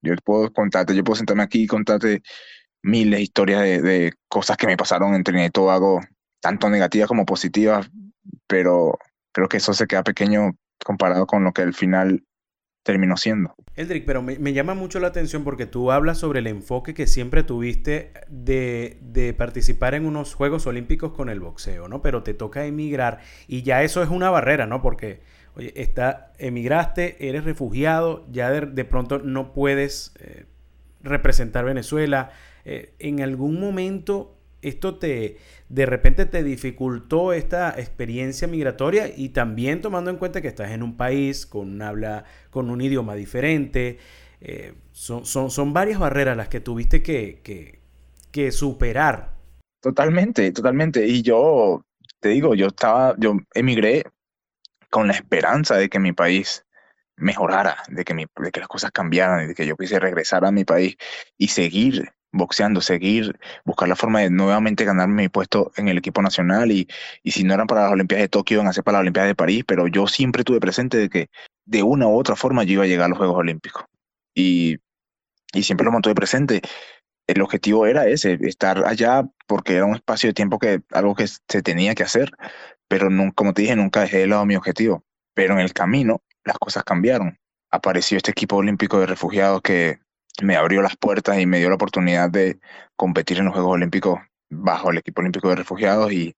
yo 0.02 0.14
puedo 0.24 0.52
contarte, 0.52 0.96
yo 0.96 1.04
puedo 1.04 1.16
sentarme 1.16 1.44
aquí 1.44 1.64
y 1.64 1.68
contarte 1.68 2.22
miles 2.84 3.20
de 3.20 3.24
historias 3.24 3.62
de, 3.62 4.14
cosas 4.28 4.58
que 4.58 4.68
me 4.68 4.78
pasaron 4.78 5.14
en 5.16 5.24
Trinidad 5.24 5.48
y 5.48 5.52
Tobago, 5.52 6.02
tanto 6.42 6.70
negativas 6.70 7.08
como 7.08 7.26
positivas, 7.26 7.90
pero 8.48 8.98
creo 9.32 9.48
que 9.48 9.58
eso 9.58 9.74
se 9.74 9.88
queda 9.88 10.04
pequeño 10.04 10.56
comparado 10.84 11.26
con 11.28 11.44
lo 11.44 11.54
que 11.54 11.62
al 11.62 11.74
final 11.74 12.24
terminó 12.84 13.16
siendo. 13.16 13.54
Eldrick, 13.76 14.06
pero 14.06 14.24
me, 14.24 14.54
llama 14.54 14.74
mucho 14.74 15.00
la 15.00 15.08
atención 15.08 15.44
porque 15.44 15.68
tú 15.68 15.92
hablas 15.92 16.18
sobre 16.18 16.40
el 16.40 16.48
enfoque 16.48 16.94
que 16.94 17.06
siempre 17.06 17.44
tuviste 17.44 18.12
de, 18.28 18.98
de, 19.02 19.34
participar 19.34 19.94
en 19.94 20.06
unos 20.06 20.34
Juegos 20.34 20.66
Olímpicos 20.66 21.14
con 21.14 21.30
el 21.30 21.40
boxeo, 21.40 21.88
¿no? 21.88 22.02
Pero 22.02 22.24
te 22.24 22.34
toca 22.34 22.66
emigrar 22.66 23.20
y 23.48 23.62
ya 23.62 23.84
eso 23.84 24.02
es 24.02 24.10
una 24.10 24.32
barrera, 24.32 24.66
¿no? 24.66 24.82
Porque, 24.82 25.22
oye, 25.56 25.74
está, 25.76 26.34
emigraste, 26.40 27.28
eres 27.28 27.44
refugiado, 27.44 28.26
ya 28.32 28.50
de, 28.50 28.86
pronto 28.86 29.20
no 29.20 29.54
puedes 29.54 30.14
eh, 30.20 30.46
representar 31.02 31.66
Venezuela. 31.66 32.32
Eh, 32.66 32.96
en 32.98 33.22
algún 33.22 33.60
momento 33.60 34.38
esto 34.62 34.96
te, 34.98 35.38
de 35.72 35.86
repente 35.86 36.26
te 36.26 36.44
dificultó 36.44 37.32
esta 37.32 37.70
experiencia 37.80 38.46
migratoria 38.46 39.08
y 39.16 39.30
también 39.30 39.80
tomando 39.82 40.12
en 40.12 40.18
cuenta 40.18 40.42
que 40.42 40.50
estás 40.50 40.72
en 40.72 40.84
un 40.84 40.98
país 40.98 41.46
con 41.46 41.70
un 41.70 41.82
habla, 41.82 42.26
con 42.50 42.70
un 42.70 42.82
idioma 42.82 43.16
diferente. 43.16 43.98
Eh, 44.42 44.74
son, 44.92 45.26
son, 45.26 45.72
varias 45.72 45.98
barreras 45.98 46.36
las 46.36 46.50
que 46.50 46.60
tuviste 46.60 47.02
que, 47.02 47.80
que, 48.32 48.52
superar. 48.52 49.38
Totalmente, 49.80 50.52
totalmente. 50.52 51.08
Y 51.08 51.22
yo 51.22 51.86
te 52.20 52.30
digo, 52.30 52.54
yo 52.54 52.68
estaba, 52.68 53.16
yo 53.18 53.38
emigré 53.54 54.04
con 54.90 55.08
la 55.08 55.14
esperanza 55.14 55.78
de 55.78 55.88
que 55.88 56.00
mi 56.00 56.12
país 56.12 56.66
mejorara, 57.16 57.78
de 57.88 58.04
que, 58.04 58.14
mi, 58.14 58.26
de 58.42 58.52
que 58.52 58.60
las 58.60 58.68
cosas 58.68 58.92
cambiaran, 58.92 59.48
de 59.48 59.56
que 59.56 59.66
yo 59.66 59.78
quisiera 59.78 60.04
regresar 60.04 60.44
a 60.44 60.52
mi 60.52 60.66
país 60.66 60.98
y 61.38 61.48
seguir 61.48 62.12
boxeando, 62.32 62.82
seguir, 62.82 63.40
buscar 63.66 63.90
la 63.90 63.96
forma 63.96 64.22
de 64.22 64.30
nuevamente 64.30 64.86
ganarme 64.86 65.24
mi 65.24 65.30
puesto 65.30 65.72
en 65.76 65.88
el 65.88 65.98
equipo 65.98 66.22
nacional 66.22 66.72
y, 66.72 66.88
y 67.24 67.32
si 67.32 67.44
no 67.44 67.54
eran 67.54 67.68
para 67.68 67.84
las 67.84 67.92
Olimpiadas 67.92 68.24
de 68.24 68.30
Tokio, 68.30 68.56
iban 68.56 68.68
a 68.68 68.74
ser 68.74 68.84
para 68.84 68.98
las 68.98 69.02
Olimpiadas 69.02 69.30
de 69.30 69.36
París, 69.36 69.64
pero 69.66 69.88
yo 69.88 70.08
siempre 70.08 70.44
tuve 70.44 70.60
presente 70.60 70.98
de 70.98 71.10
que 71.10 71.30
de 71.66 71.84
una 71.84 72.08
u 72.08 72.18
otra 72.18 72.36
forma 72.36 72.64
yo 72.64 72.74
iba 72.74 72.84
a 72.84 72.88
llegar 72.88 73.06
a 73.06 73.10
los 73.10 73.18
Juegos 73.18 73.38
Olímpicos 73.38 73.86
y, 74.36 74.78
y 75.54 75.64
siempre 75.64 75.86
lo 75.86 75.92
mantuve 75.92 76.16
presente. 76.16 76.62
El 77.28 77.42
objetivo 77.42 77.86
era 77.86 78.08
ese, 78.08 78.38
estar 78.42 78.86
allá 78.86 79.26
porque 79.48 79.76
era 79.76 79.86
un 79.86 79.96
espacio 79.96 80.30
de 80.30 80.34
tiempo 80.34 80.60
que 80.60 80.82
algo 80.92 81.16
que 81.16 81.28
se 81.28 81.62
tenía 81.62 81.96
que 81.96 82.04
hacer, 82.04 82.32
pero 82.88 83.10
no, 83.10 83.32
como 83.34 83.54
te 83.54 83.62
dije, 83.62 83.76
nunca 83.76 84.02
dejé 84.02 84.20
de 84.20 84.28
lado 84.28 84.46
mi 84.46 84.56
objetivo. 84.56 85.04
Pero 85.34 85.54
en 85.54 85.60
el 85.60 85.74
camino 85.74 86.22
las 86.44 86.58
cosas 86.58 86.84
cambiaron. 86.84 87.38
Apareció 87.70 88.18
este 88.18 88.32
equipo 88.32 88.58
olímpico 88.58 89.00
de 89.00 89.06
refugiados 89.06 89.62
que 89.62 90.01
me 90.42 90.56
abrió 90.56 90.82
las 90.82 90.98
puertas 90.98 91.40
y 91.40 91.46
me 91.46 91.60
dio 91.60 91.70
la 91.70 91.76
oportunidad 91.76 92.30
de 92.30 92.60
competir 92.96 93.40
en 93.40 93.46
los 93.46 93.54
Juegos 93.54 93.74
Olímpicos 93.74 94.20
bajo 94.50 94.92
el 94.92 94.98
equipo 94.98 95.22
olímpico 95.22 95.50
de 95.50 95.56
refugiados 95.56 96.12
y, 96.12 96.36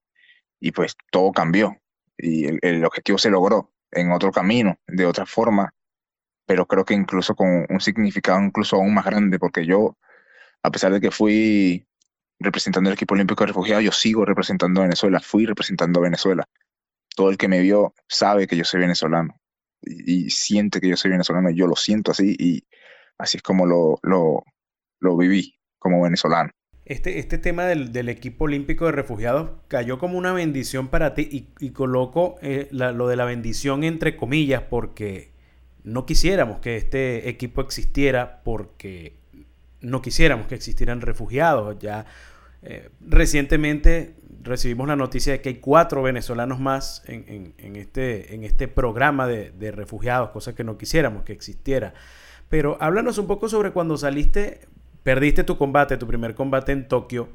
y 0.60 0.72
pues 0.72 0.96
todo 1.12 1.32
cambió 1.32 1.78
y 2.18 2.46
el, 2.66 2.86
objetivo 2.86 3.18
se 3.18 3.30
logró 3.30 3.72
en 3.92 4.12
otro 4.12 4.32
camino, 4.32 4.78
de 4.88 5.06
otra 5.06 5.26
forma, 5.26 5.74
pero 6.46 6.66
creo 6.66 6.86
que 6.86 6.94
incluso 6.94 7.36
con 7.36 7.66
un 7.70 7.82
significado 7.82 8.42
incluso 8.42 8.78
aún 8.78 8.94
más 8.94 9.06
grande, 9.06 9.40
porque 9.40 9.66
yo, 9.66 9.98
a 10.64 10.72
pesar 10.72 10.94
de 10.94 11.02
que 11.02 11.12
fui 11.12 11.86
representando 12.40 12.90
el 12.90 12.96
equipo 12.96 13.14
olímpico 13.14 13.44
de 13.44 13.48
refugiados, 13.48 13.84
yo 13.84 13.92
sigo 13.92 14.26
representando 14.26 14.82
a 14.82 14.86
Venezuela, 14.86 15.20
fui 15.20 15.46
representando 15.46 16.00
a 16.00 16.04
Venezuela. 16.04 16.46
Todo 17.16 17.30
el 17.30 17.38
que 17.38 17.48
me 17.48 17.60
vio 17.60 17.94
sabe 18.08 18.48
que 18.48 18.58
yo 18.58 18.66
soy 18.66 18.82
venezolano 18.82 19.40
y, 19.82 20.26
y 20.26 20.30
siente 20.30 20.82
que 20.82 20.90
yo 20.90 20.98
soy 20.98 21.12
venezolano, 21.12 21.50
yo 21.52 21.68
lo 21.68 21.76
siento 21.76 22.12
así 22.12 22.36
y, 22.38 22.66
Así 23.24 23.38
es 23.38 23.44
como 23.44 23.66
lo, 23.66 24.00
lo, 24.04 25.18
viví 25.18 25.56
como 25.80 26.02
venezolano. 26.02 26.50
Este, 26.84 27.20
este 27.20 27.38
tema 27.38 27.64
del, 27.64 28.10
equipo 28.10 28.44
olímpico 28.44 28.86
de 28.86 28.92
refugiados 28.92 29.52
cayó 29.70 29.98
como 29.98 30.18
una 30.18 30.34
bendición 30.34 30.90
para 30.90 31.14
ti 31.14 31.48
y, 31.58 31.70
coloco 31.70 32.36
eh, 32.42 32.68
lo 32.72 33.08
de 33.08 33.16
la 33.16 33.24
bendición 33.24 33.86
entre 33.86 34.18
comillas 34.18 34.64
porque 34.64 35.32
no 35.86 36.06
quisiéramos 36.06 36.60
que 36.60 36.76
este 36.76 37.30
equipo 37.30 37.62
existiera 37.62 38.42
porque 38.44 39.16
no 39.80 40.02
quisiéramos 40.02 40.48
que 40.48 40.56
existieran 40.56 41.00
refugiados. 41.00 41.80
Ya 41.80 42.06
eh, 42.62 42.90
recientemente 43.00 44.18
recibimos 44.42 44.86
la 44.90 44.98
noticia 44.98 45.32
de 45.32 45.40
que 45.40 45.48
hay 45.48 45.60
cuatro 45.60 46.04
venezolanos 46.04 46.60
más 46.60 47.04
en, 47.08 47.54
este, 47.78 48.36
en 48.36 48.44
este 48.44 48.68
programa 48.68 49.28
de, 49.28 49.52
de 49.52 49.72
refugiados, 49.72 50.32
cosa 50.32 50.54
que 50.54 50.66
no 50.66 50.78
quisiéramos 50.78 51.24
que 51.24 51.32
existiera. 51.32 51.94
Pero 52.54 52.78
háblanos 52.80 53.18
un 53.18 53.26
poco 53.26 53.50
sobre 53.50 53.72
cuando 53.72 53.98
saliste, 53.98 54.60
perdiste 55.02 55.44
tu 55.44 55.58
combate, 55.58 55.98
tu 55.98 56.06
primer 56.06 56.36
combate 56.36 56.72
en 56.72 56.88
Tokio, 56.88 57.30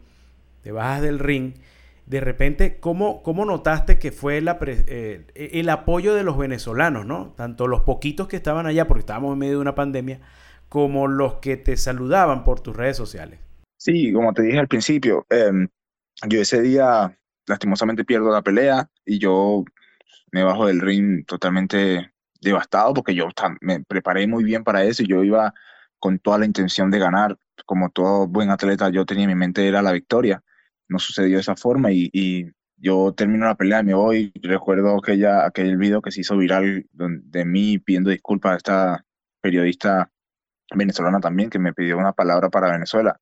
te 0.63 0.71
bajas 0.71 1.03
del 1.03 1.19
ring, 1.19 1.55
de 2.07 2.21
repente, 2.21 2.79
¿cómo, 2.79 3.25
cómo 3.25 3.45
notaste 3.45 3.99
que 3.99 4.13
fue 4.13 4.41
eh, 4.41 5.27
el 5.35 5.69
apoyo 5.71 6.15
de 6.15 6.23
los 6.23 6.39
venezolanos, 6.39 7.05
¿no? 7.05 7.35
Tanto 7.37 7.67
los 7.67 7.81
poquitos 7.81 8.29
que 8.29 8.37
estaban 8.37 8.67
allá, 8.67 8.87
porque 8.87 9.01
estábamos 9.01 9.33
en 9.33 9.41
medio 9.41 9.55
de 9.55 9.63
una 9.63 9.75
pandemia, 9.75 10.21
como 10.69 11.09
los 11.09 11.39
que 11.41 11.57
te 11.57 11.77
saludaban 11.77 12.45
por 12.45 12.61
tus 12.61 12.77
redes 12.77 12.97
sociales. 12.97 13.41
Sí, 13.77 14.13
como 14.13 14.33
te 14.33 14.43
dije 14.43 14.61
al 14.61 14.69
principio, 14.69 15.27
em, 15.31 15.67
yo 16.29 16.41
ese 16.41 16.63
día 16.63 17.19
lastimosamente 17.49 18.05
pierdo 18.05 18.31
la 18.31 18.43
pelea 18.43 18.89
y 19.05 19.19
yo 19.19 19.65
me 20.31 20.45
bajo 20.45 20.69
del 20.69 20.81
ring 20.81 21.27
totalmente 21.27 22.13
devastado 22.41 22.95
porque 22.95 23.15
yo 23.15 23.29
me 23.61 23.83
preparé 23.85 24.27
muy 24.27 24.45
bien 24.45 24.65
para 24.65 24.85
eso 24.85 25.03
y 25.03 25.09
yo 25.09 25.25
iba 25.25 25.55
con 25.99 26.19
toda 26.19 26.39
la 26.39 26.47
intención 26.47 26.91
de 26.91 26.99
ganar. 26.99 27.39
Como 27.67 27.91
todo 27.91 28.29
buen 28.29 28.51
atleta, 28.51 28.91
yo 28.91 29.05
tenía 29.05 29.25
en 29.25 29.31
mi 29.31 29.35
mente 29.35 29.67
era 29.67 29.83
la 29.83 29.93
victoria. 29.93 30.43
No 30.89 30.99
sucedió 30.99 31.37
de 31.37 31.41
esa 31.43 31.57
forma 31.57 31.93
y, 31.93 32.09
y 32.13 32.47
yo 32.77 33.13
termino 33.13 33.47
la 33.47 33.57
pelea, 33.57 33.83
me 33.83 33.95
voy. 33.95 34.33
Recuerdo 34.43 34.97
aquella, 34.97 35.45
aquel 35.45 35.77
video 35.77 36.01
que 36.01 36.13
se 36.13 36.21
hizo 36.21 36.37
viral 36.37 36.87
de 36.93 37.45
mí 37.45 37.79
pidiendo 37.79 38.11
disculpas 38.11 38.53
a 38.53 38.57
esta 38.57 39.05
periodista 39.41 40.11
venezolana 40.75 41.21
también 41.21 41.51
que 41.51 41.59
me 41.59 41.73
pidió 41.73 41.99
una 41.99 42.13
palabra 42.13 42.51
para 42.51 42.71
Venezuela. 42.71 43.21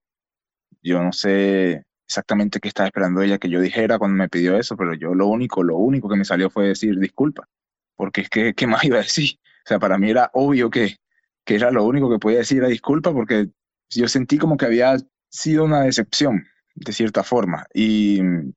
Yo 0.82 1.02
no 1.02 1.12
sé 1.12 1.84
exactamente 2.06 2.60
qué 2.60 2.68
estaba 2.68 2.86
esperando 2.86 3.22
ella 3.22 3.38
que 3.38 3.48
yo 3.48 3.60
dijera 3.60 3.98
cuando 3.98 4.16
me 4.16 4.28
pidió 4.28 4.56
eso, 4.56 4.76
pero 4.76 4.94
yo 4.94 5.14
lo 5.14 5.26
único, 5.26 5.62
lo 5.62 5.76
único 5.76 6.08
que 6.08 6.16
me 6.16 6.24
salió 6.24 6.50
fue 6.50 6.68
decir 6.68 6.98
disculpa, 6.98 7.48
porque 7.96 8.22
es 8.22 8.28
que, 8.30 8.54
¿qué 8.54 8.66
más 8.66 8.84
iba 8.84 8.98
a 8.98 9.02
decir? 9.02 9.38
O 9.64 9.68
sea, 9.68 9.78
para 9.78 9.98
mí 9.98 10.10
era 10.10 10.30
obvio 10.34 10.70
que, 10.70 10.96
que 11.44 11.54
era 11.56 11.70
lo 11.70 11.84
único 11.84 12.10
que 12.10 12.18
podía 12.18 12.38
decir 12.38 12.58
era 12.58 12.68
disculpa, 12.68 13.12
porque 13.12 13.48
yo 13.90 14.08
sentí 14.08 14.38
como 14.38 14.56
que 14.56 14.66
había 14.66 14.96
sido 15.28 15.64
una 15.64 15.82
decepción, 15.82 16.46
de 16.74 16.92
cierta 16.92 17.22
forma. 17.22 17.66
Y 17.74 18.18
en 18.18 18.54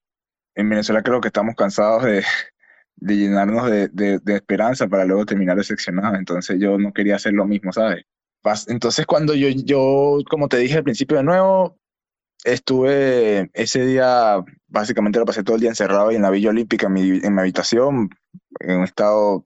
Venezuela 0.56 1.02
creo 1.02 1.22
que 1.22 1.30
estamos 1.30 1.56
cansados 1.56 2.04
de, 2.04 2.24
de 2.98 3.18
llenarnos 3.18 3.70
de, 3.70 3.88
de, 3.90 4.20
de, 4.20 4.36
esperanza 4.36 4.88
para 4.88 5.06
luego 5.06 5.26
terminar 5.26 5.58
decepcionados. 5.58 6.18
Entonces 6.18 6.60
yo 6.60 6.78
no 6.78 6.94
quería 6.94 7.16
hacer 7.16 7.34
lo 7.34 7.46
mismo, 7.46 7.72
¿sabes? 7.72 8.06
Entonces 8.68 9.06
cuando 9.06 9.34
yo, 9.36 9.50
yo, 9.50 10.20
como 10.30 10.48
te 10.48 10.58
dije 10.58 10.78
al 10.78 10.84
principio 10.84 11.18
de 11.18 11.24
nuevo, 11.24 11.78
Estuve 12.44 13.50
ese 13.54 13.86
día, 13.86 14.44
básicamente 14.68 15.20
lo 15.20 15.26
pasé 15.26 15.44
todo 15.44 15.56
el 15.56 15.62
día 15.62 15.70
encerrado 15.70 16.12
y 16.12 16.16
en 16.16 16.22
la 16.22 16.30
Villa 16.30 16.50
Olímpica, 16.50 16.88
en 16.88 16.94
mi, 16.94 17.02
en 17.02 17.34
mi 17.34 17.42
habitación, 17.42 18.10
en 18.60 18.78
un 18.78 18.84
estado 18.84 19.46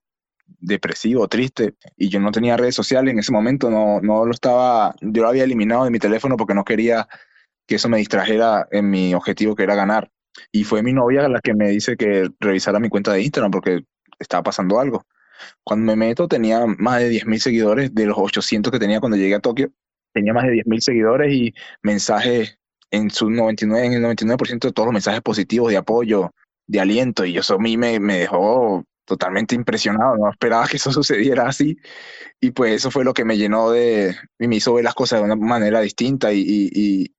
depresivo, 0.60 1.28
triste, 1.28 1.76
y 1.98 2.10
yo 2.10 2.20
no 2.20 2.32
tenía 2.32 2.56
redes 2.56 2.76
sociales 2.76 3.12
en 3.12 3.20
ese 3.20 3.32
momento, 3.32 3.70
no, 3.70 4.00
no 4.02 4.26
lo 4.26 4.32
estaba, 4.32 4.96
yo 5.02 5.24
lo 5.24 5.28
había 5.28 5.44
eliminado 5.44 5.84
de 5.84 5.92
mi 5.92 6.00
teléfono 6.00 6.38
porque 6.38 6.54
no 6.54 6.64
quería 6.64 7.08
que 7.68 7.76
eso 7.76 7.90
me 7.90 7.98
distrajera 7.98 8.68
en 8.72 8.90
mi 8.90 9.14
objetivo 9.14 9.56
que 9.56 9.64
era 9.64 9.76
ganar. 9.76 10.12
Y 10.52 10.64
fue 10.64 10.84
mi 10.84 10.94
novia 10.94 11.28
la 11.28 11.42
que 11.42 11.54
me 11.54 11.70
dice 11.70 11.98
que 11.98 12.30
revisara 12.40 12.80
mi 12.80 12.90
cuenta 12.90 13.14
de 13.14 13.22
Instagram 13.22 13.52
porque 13.52 13.86
estaba 14.20 14.44
pasando 14.44 14.80
algo. 14.80 15.06
Cuando 15.64 15.86
me 15.86 15.96
meto 15.96 16.28
tenía 16.28 16.66
más 16.66 17.00
de 17.00 17.10
10.000 17.10 17.40
seguidores 17.40 17.94
de 17.94 18.06
los 18.06 18.18
800 18.18 18.72
que 18.72 18.80
tenía 18.80 19.00
cuando 19.00 19.18
llegué 19.18 19.36
a 19.36 19.40
Tokio. 19.40 19.72
Tenía 20.14 20.34
más 20.34 20.46
de 20.46 20.54
10.000 20.54 20.80
seguidores 20.80 21.34
y 21.34 21.54
mensajes 21.82 22.60
en 22.94 23.10
su 23.10 23.28
99, 23.32 23.88
en 23.88 23.94
el 23.94 24.04
99% 24.04 24.68
de 24.68 24.72
todos 24.72 24.86
los 24.86 24.94
mensajes 24.94 25.22
positivos 25.22 25.72
de 25.72 25.78
apoyo, 25.78 26.32
de 26.68 26.80
aliento, 26.80 27.26
y 27.26 27.36
eso 27.36 27.56
a 27.56 27.58
mí 27.58 27.76
me, 27.76 28.00
me 28.00 28.20
dejó 28.20 28.86
totalmente 29.06 29.56
impresionado, 29.56 30.16
no 30.16 30.30
esperaba 30.30 30.68
que 30.68 30.78
eso 30.78 30.92
sucediera 30.94 31.48
así, 31.48 31.76
y 32.40 32.52
pues 32.52 32.74
eso 32.74 32.92
fue 32.92 33.04
lo 33.04 33.16
que 33.16 33.26
me 33.26 33.36
llenó 33.36 33.72
de, 33.72 34.16
y 34.38 34.48
me 34.48 34.58
hizo 34.58 34.76
ver 34.76 34.84
las 34.84 34.94
cosas 34.94 35.20
de 35.20 35.26
una 35.26 35.36
manera 35.36 35.82
distinta, 35.82 36.32
y, 36.34 36.42
y, 36.42 37.16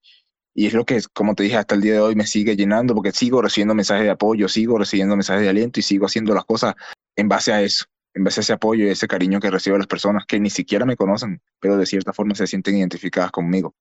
y, 0.55 0.67
es 0.67 0.75
lo 0.75 0.85
que, 0.85 1.03
como 1.13 1.35
te 1.35 1.43
dije, 1.43 1.57
hasta 1.57 1.75
el 1.75 1.81
día 1.81 1.95
de 1.95 2.01
hoy 2.01 2.15
me 2.15 2.29
sigue 2.29 2.55
llenando, 2.55 2.95
porque 2.95 3.11
sigo 3.11 3.43
recibiendo 3.43 3.75
mensajes 3.75 4.05
de 4.05 4.11
apoyo, 4.11 4.49
sigo 4.49 4.79
recibiendo 4.79 5.17
mensajes 5.17 5.43
de 5.43 5.49
aliento, 5.49 5.81
y 5.81 5.83
sigo 5.83 6.07
haciendo 6.07 6.35
las 6.35 6.45
cosas 6.45 6.75
en 7.17 7.29
base 7.29 7.53
a 7.53 7.63
eso, 7.63 7.87
en 8.15 8.23
base 8.23 8.39
a 8.39 8.43
ese 8.43 8.53
apoyo 8.53 8.85
y 8.85 8.91
ese 8.91 9.09
cariño 9.09 9.41
que 9.41 9.51
recibo 9.51 9.75
de 9.75 9.81
las 9.81 9.89
personas 9.89 10.25
que 10.25 10.39
ni 10.39 10.51
siquiera 10.51 10.87
me 10.87 10.95
conocen, 10.95 11.43
pero 11.59 11.77
de 11.77 11.85
cierta 11.85 12.13
forma 12.13 12.37
se 12.37 12.47
sienten 12.47 12.77
identificadas 12.77 13.33
conmigo. 13.33 13.75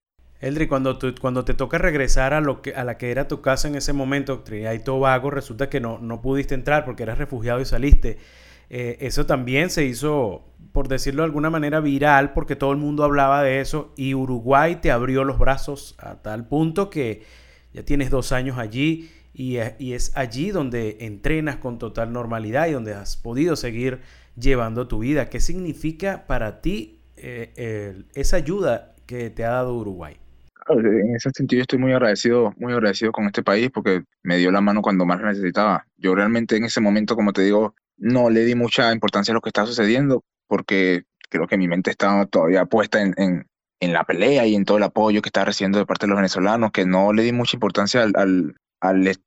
Eldri, 0.43 0.67
cuando, 0.67 1.00
cuando 1.21 1.45
te 1.45 1.53
toca 1.53 1.77
regresar 1.77 2.33
a, 2.33 2.41
lo 2.41 2.62
que, 2.62 2.75
a 2.75 2.83
la 2.83 2.97
que 2.97 3.12
era 3.12 3.29
tu 3.29 3.39
casa 3.39 3.69
en 3.69 3.75
ese 3.75 3.93
momento, 3.93 4.39
Trinidad 4.39 4.73
y 4.73 4.79
Tobago, 4.79 5.31
resulta 5.31 5.69
que 5.69 5.79
no, 5.79 6.00
no 6.00 6.21
pudiste 6.21 6.53
entrar 6.53 6.83
porque 6.83 7.03
eras 7.03 7.17
refugiado 7.17 7.62
y 7.62 7.65
saliste. 7.65 8.17
Eh, 8.69 8.97
eso 9.00 9.25
también 9.25 9.69
se 9.69 9.85
hizo, 9.85 10.43
por 10.73 10.89
decirlo 10.89 11.21
de 11.21 11.27
alguna 11.27 11.50
manera, 11.50 11.79
viral 11.79 12.33
porque 12.33 12.57
todo 12.57 12.73
el 12.73 12.77
mundo 12.77 13.05
hablaba 13.05 13.41
de 13.41 13.62
eso 13.62 13.93
y 13.95 14.15
Uruguay 14.15 14.81
te 14.81 14.91
abrió 14.91 15.23
los 15.23 15.39
brazos 15.39 15.95
a 15.97 16.15
tal 16.15 16.45
punto 16.45 16.89
que 16.89 17.23
ya 17.71 17.83
tienes 17.83 18.09
dos 18.09 18.33
años 18.33 18.57
allí 18.57 19.09
y, 19.33 19.55
es 19.55 20.12
allí 20.13 20.51
donde 20.51 20.97
entrenas 21.00 21.55
con 21.55 21.79
total 21.79 22.12
normalidad 22.12 22.67
y 22.67 22.73
donde 22.73 22.93
has 22.93 23.15
podido 23.15 23.55
seguir 23.55 24.01
llevando 24.38 24.89
tu 24.89 25.00
vida. 25.00 25.29
¿Qué 25.29 25.39
significa 25.39 26.27
para 26.27 26.59
ti 26.59 27.00
eh, 27.15 28.03
esa 28.13 28.35
ayuda 28.35 28.93
que 29.05 29.29
te 29.29 29.45
ha 29.45 29.51
dado 29.51 29.73
Uruguay? 29.77 30.17
En 30.70 31.15
ese 31.15 31.29
sentido 31.32 31.62
estoy 31.62 31.79
muy 31.79 31.91
agradecido, 31.91 32.53
muy 32.58 32.74
agradecido 32.74 33.12
con 33.12 33.25
este 33.25 33.43
país 33.43 33.70
porque 33.74 34.03
me 34.24 34.38
dio 34.38 34.51
la 34.51 34.62
mano 34.62 34.82
cuando 34.82 35.05
más 35.05 35.22
necesitaba. 35.22 35.86
Yo 35.98 36.15
realmente 36.15 36.55
en 36.55 36.65
ese 36.65 36.82
momento, 36.82 37.15
como 37.15 37.34
te 37.34 37.41
digo, 37.41 37.75
no 37.98 38.29
le 38.29 38.46
di 38.46 38.55
mucha 38.55 38.91
importancia 38.93 39.32
a 39.32 39.36
lo 39.36 39.41
que 39.41 39.50
está 39.50 39.65
sucediendo 39.65 40.24
porque 40.48 41.03
creo 41.29 41.48
que 41.48 41.58
mi 41.58 41.67
mente 41.67 41.91
estaba 41.91 42.25
todavía 42.25 42.65
puesta 42.65 43.01
en, 43.01 43.13
en, 43.17 43.48
en 43.79 43.93
la 43.93 44.03
pelea 44.03 44.46
y 44.46 44.55
en 44.55 44.65
todo 44.65 44.77
el 44.77 44.84
apoyo 44.84 45.22
que 45.22 45.29
estaba 45.29 45.46
recibiendo 45.46 45.79
de 45.79 45.86
parte 45.86 46.05
de 46.05 46.10
los 46.10 46.17
venezolanos, 46.17 46.72
que 46.72 46.86
no 46.86 47.12
le 47.12 47.24
di 47.24 47.32
mucha 47.32 47.58
importancia 47.58 48.03
al, 48.03 48.13
al, 48.15 48.55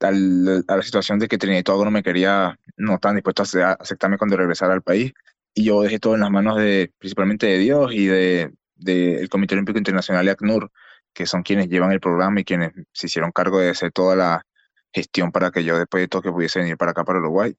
al, 0.01 0.65
a 0.69 0.77
la 0.77 0.83
situación 0.83 1.19
de 1.19 1.29
que 1.29 1.39
Trinidad 1.39 1.61
y 1.61 1.63
Tobago 1.65 1.85
no 1.85 1.91
me 1.91 2.03
quería, 2.03 2.59
no 2.77 2.95
estaban 2.95 3.17
dispuestos 3.17 3.55
a 3.57 3.73
aceptarme 3.73 4.19
cuando 4.19 4.37
regresara 4.37 4.75
al 4.75 4.83
país. 4.83 5.13
Y 5.55 5.65
yo 5.65 5.83
dejé 5.83 5.99
todo 5.99 6.15
en 6.15 6.21
las 6.21 6.31
manos 6.31 6.59
de, 6.59 6.93
principalmente 6.99 7.47
de 7.47 7.59
Dios 7.59 7.93
y 7.93 8.07
del 8.07 8.55
de, 8.77 9.27
Comité 9.31 9.55
Olímpico 9.55 9.79
Internacional 9.79 10.27
y 10.27 10.29
ACNUR, 10.29 10.71
que 11.17 11.27
son 11.27 11.43
quienes 11.43 11.69
llevan 11.69 11.93
el 11.93 12.01
programa 12.01 12.41
y 12.41 12.45
quienes 12.45 12.73
se 12.93 13.07
hicieron 13.07 13.33
cargo 13.33 13.59
de 13.59 13.71
hacer 13.71 13.91
toda 13.91 14.15
la 14.17 14.47
gestión 14.93 15.33
para 15.33 15.51
que 15.51 15.65
yo 15.65 15.79
después 15.79 16.03
de 16.03 16.09
todo 16.09 16.21
que 16.21 16.31
pudiese 16.31 16.59
venir 16.61 16.77
para 16.77 16.91
acá, 16.91 17.05
para 17.05 17.21
Uruguay. 17.21 17.57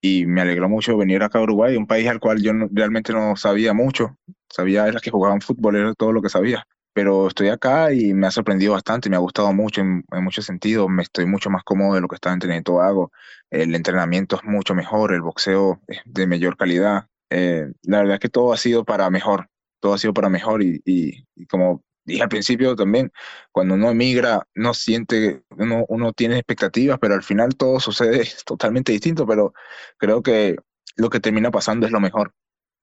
Y 0.00 0.26
me 0.26 0.42
alegró 0.42 0.68
mucho 0.68 0.96
venir 0.96 1.22
acá 1.22 1.40
a 1.40 1.42
Uruguay, 1.42 1.76
un 1.76 1.88
país 1.88 2.08
al 2.08 2.20
cual 2.20 2.40
yo 2.40 2.52
realmente 2.70 3.12
no 3.12 3.34
sabía 3.36 3.74
mucho. 3.74 4.16
Sabía 4.48 4.86
era 4.86 5.00
que 5.00 5.10
jugaban 5.10 5.40
fútbol, 5.40 5.76
era 5.76 5.92
todo 5.94 6.12
lo 6.12 6.22
que 6.22 6.28
sabía. 6.28 6.66
Pero 6.92 7.26
estoy 7.26 7.48
acá 7.48 7.92
y 7.92 8.14
me 8.14 8.28
ha 8.28 8.30
sorprendido 8.30 8.74
bastante, 8.74 9.10
me 9.10 9.16
ha 9.16 9.18
gustado 9.18 9.52
mucho 9.52 9.80
en, 9.80 10.04
muchos 10.22 10.46
sentidos. 10.46 10.88
Me 10.88 11.02
estoy 11.02 11.26
mucho 11.26 11.50
más 11.50 11.64
cómodo 11.64 11.94
de 11.94 12.00
lo 12.00 12.06
que 12.06 12.14
estaba 12.14 12.34
entrenando 12.34 12.80
hago. 12.80 13.10
El 13.50 13.74
entrenamiento 13.74 14.36
es 14.36 14.44
mucho 14.44 14.74
mejor, 14.76 15.12
el 15.12 15.22
boxeo 15.22 15.80
es 15.88 15.98
de 16.04 16.28
mayor 16.28 16.56
calidad. 16.56 17.08
Eh, 17.30 17.72
la 17.82 17.98
verdad 17.98 18.14
es 18.14 18.20
que 18.20 18.28
todo 18.28 18.52
ha 18.52 18.56
sido 18.56 18.84
para 18.84 19.10
mejor, 19.10 19.48
todo 19.80 19.94
ha 19.94 19.98
sido 19.98 20.14
para 20.14 20.28
mejor 20.28 20.62
y, 20.62 20.80
y, 20.84 21.24
y 21.34 21.46
como 21.46 21.82
dije 22.04 22.22
al 22.22 22.28
principio 22.28 22.76
también, 22.76 23.12
cuando 23.52 23.74
uno 23.74 23.90
emigra, 23.90 24.46
no 24.54 24.74
siente, 24.74 25.42
uno, 25.50 25.84
uno 25.88 26.12
tiene 26.12 26.36
expectativas, 26.36 26.98
pero 26.98 27.14
al 27.14 27.22
final 27.22 27.56
todo 27.56 27.80
sucede 27.80 28.26
totalmente 28.46 28.92
distinto, 28.92 29.26
pero 29.26 29.54
creo 29.96 30.22
que 30.22 30.56
lo 30.96 31.10
que 31.10 31.20
termina 31.20 31.50
pasando 31.50 31.86
es 31.86 31.92
lo 31.92 32.00
mejor. 32.00 32.32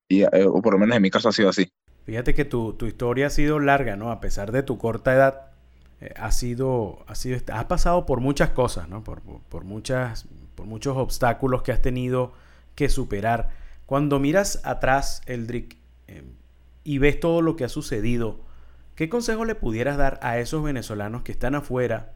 Y, 0.08 0.24
eh, 0.24 0.46
o 0.46 0.62
por 0.62 0.74
lo 0.74 0.80
menos 0.80 0.96
en 0.96 1.02
mi 1.02 1.10
caso 1.10 1.30
ha 1.30 1.32
sido 1.32 1.50
así. 1.50 1.72
Fíjate 2.06 2.34
que 2.34 2.46
tu, 2.46 2.74
tu 2.74 2.86
historia 2.86 3.28
ha 3.28 3.30
sido 3.30 3.60
larga, 3.60 3.96
¿no? 3.96 4.12
A 4.12 4.20
pesar 4.20 4.52
de 4.52 4.64
tu 4.64 4.78
corta 4.78 5.14
edad, 5.14 5.52
eh, 6.02 6.14
ha 6.18 6.32
sido, 6.32 7.06
ha 7.08 7.16
sido, 7.16 7.40
has 7.54 7.66
pasado 7.66 8.06
por 8.06 8.20
muchas 8.20 8.50
cosas, 8.50 8.90
¿no? 8.90 9.04
Por, 9.04 9.22
por, 9.22 9.64
muchas, 9.64 10.28
por 10.56 10.66
muchos 10.66 10.98
obstáculos 10.98 11.62
que 11.62 11.72
has 11.72 11.82
tenido 11.82 12.34
que 12.76 12.90
superar. 12.90 13.50
Cuando 13.86 14.20
miras 14.20 14.62
atrás, 14.66 15.22
Eldrick, 15.28 15.78
eh, 16.08 16.24
y 16.84 16.98
ves 16.98 17.20
todo 17.20 17.42
lo 17.42 17.56
que 17.56 17.66
ha 17.66 17.70
sucedido, 17.70 18.40
¿Qué 19.02 19.10
consejo 19.10 19.46
le 19.46 19.56
pudieras 19.56 19.98
dar 19.98 20.20
a 20.22 20.38
esos 20.38 20.62
venezolanos 20.62 21.24
que 21.24 21.32
están 21.32 21.56
afuera 21.56 22.14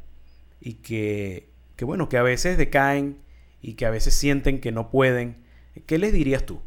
y 0.60 0.76
que, 0.84 1.50
que, 1.76 1.84
bueno, 1.84 2.10
que 2.10 2.20
a 2.20 2.22
veces 2.22 2.60
decaen 2.60 3.18
y 3.60 3.74
que 3.74 3.88
a 3.88 3.90
veces 3.90 4.14
sienten 4.14 4.62
que 4.62 4.72
no 4.72 4.92
pueden? 4.92 5.48
¿Qué 5.88 5.98
les 5.98 6.14
dirías 6.14 6.46
tú? 6.46 6.62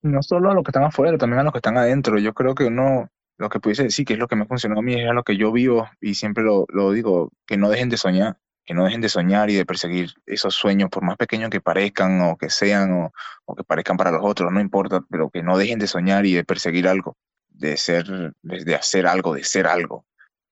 No 0.00 0.22
solo 0.22 0.50
a 0.50 0.54
los 0.54 0.64
que 0.64 0.70
están 0.70 0.84
afuera, 0.84 1.18
también 1.18 1.40
a 1.40 1.42
los 1.42 1.52
que 1.52 1.58
están 1.58 1.76
adentro. 1.76 2.18
Yo 2.18 2.32
creo 2.32 2.54
que 2.54 2.64
uno, 2.64 3.10
lo 3.36 3.50
que 3.50 3.60
pudiese 3.60 3.82
decir, 3.82 4.06
que 4.06 4.14
es 4.14 4.18
lo 4.18 4.26
que 4.26 4.36
me 4.36 4.46
funcionó 4.46 4.78
a 4.78 4.82
mí, 4.82 4.94
es 4.94 5.12
lo 5.12 5.22
que 5.22 5.36
yo 5.36 5.52
vivo 5.52 5.86
y 6.00 6.14
siempre 6.14 6.44
lo, 6.44 6.92
digo, 6.92 7.30
que 7.44 7.58
no 7.58 7.68
dejen 7.68 7.90
de 7.90 7.98
soñar, 7.98 8.38
que 8.64 8.72
no 8.72 8.84
dejen 8.84 9.02
de 9.02 9.10
soñar 9.10 9.50
y 9.50 9.54
de 9.54 9.66
perseguir 9.66 10.14
esos 10.24 10.54
sueños, 10.54 10.88
por 10.88 11.04
más 11.04 11.18
pequeños 11.18 11.50
que 11.50 11.60
parezcan 11.60 12.22
o 12.22 12.38
que 12.38 12.48
sean 12.48 13.10
o 13.44 13.54
que 13.54 13.64
parezcan 13.64 13.98
para 13.98 14.12
los 14.12 14.22
otros, 14.24 14.50
no 14.50 14.62
importa, 14.62 15.02
pero 15.10 15.28
que 15.28 15.42
no 15.42 15.58
dejen 15.58 15.78
de 15.78 15.88
soñar 15.88 16.24
y 16.24 16.32
de 16.32 16.44
perseguir 16.44 16.88
algo 16.88 17.18
de 17.58 17.76
ser, 17.76 18.34
de 18.42 18.74
hacer 18.74 19.06
algo, 19.06 19.34
de 19.34 19.44
ser 19.44 19.66
algo. 19.66 20.06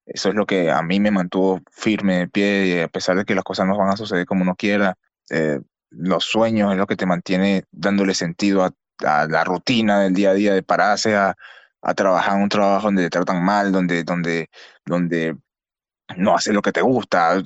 Eso 0.04 0.28
es 0.28 0.34
lo 0.34 0.46
que 0.46 0.70
a 0.70 0.82
mí 0.82 1.00
me 1.00 1.10
mantuvo 1.10 1.60
firme 1.70 2.18
de 2.18 2.28
pie, 2.28 2.82
a 2.84 2.88
pesar 2.88 3.16
de 3.16 3.24
que 3.24 3.34
las 3.34 3.44
cosas 3.44 3.66
no 3.66 3.76
van 3.76 3.88
a 3.88 3.96
suceder 3.96 4.26
como 4.26 4.42
uno 4.42 4.54
quiera, 4.54 4.96
eh, 5.30 5.60
los 5.90 6.24
sueños 6.24 6.72
es 6.72 6.78
lo 6.78 6.86
que 6.86 6.96
te 6.96 7.06
mantiene 7.06 7.64
dándole 7.72 8.14
sentido 8.14 8.64
a, 8.64 8.72
la 8.98 9.44
rutina 9.44 10.00
del 10.00 10.14
día 10.14 10.30
a 10.30 10.34
día, 10.34 10.54
de 10.54 10.62
pararse 10.62 11.14
a, 11.16 11.36
a 11.82 11.94
trabajar 11.94 12.36
en 12.36 12.44
un 12.44 12.48
trabajo 12.48 12.86
donde 12.86 13.02
te 13.02 13.10
tratan 13.10 13.44
mal, 13.44 13.70
donde, 13.70 14.04
donde, 14.04 14.48
donde 14.86 15.36
no 16.16 16.34
haces 16.34 16.54
lo 16.54 16.62
que 16.62 16.72
te 16.72 16.80
gusta. 16.80 17.42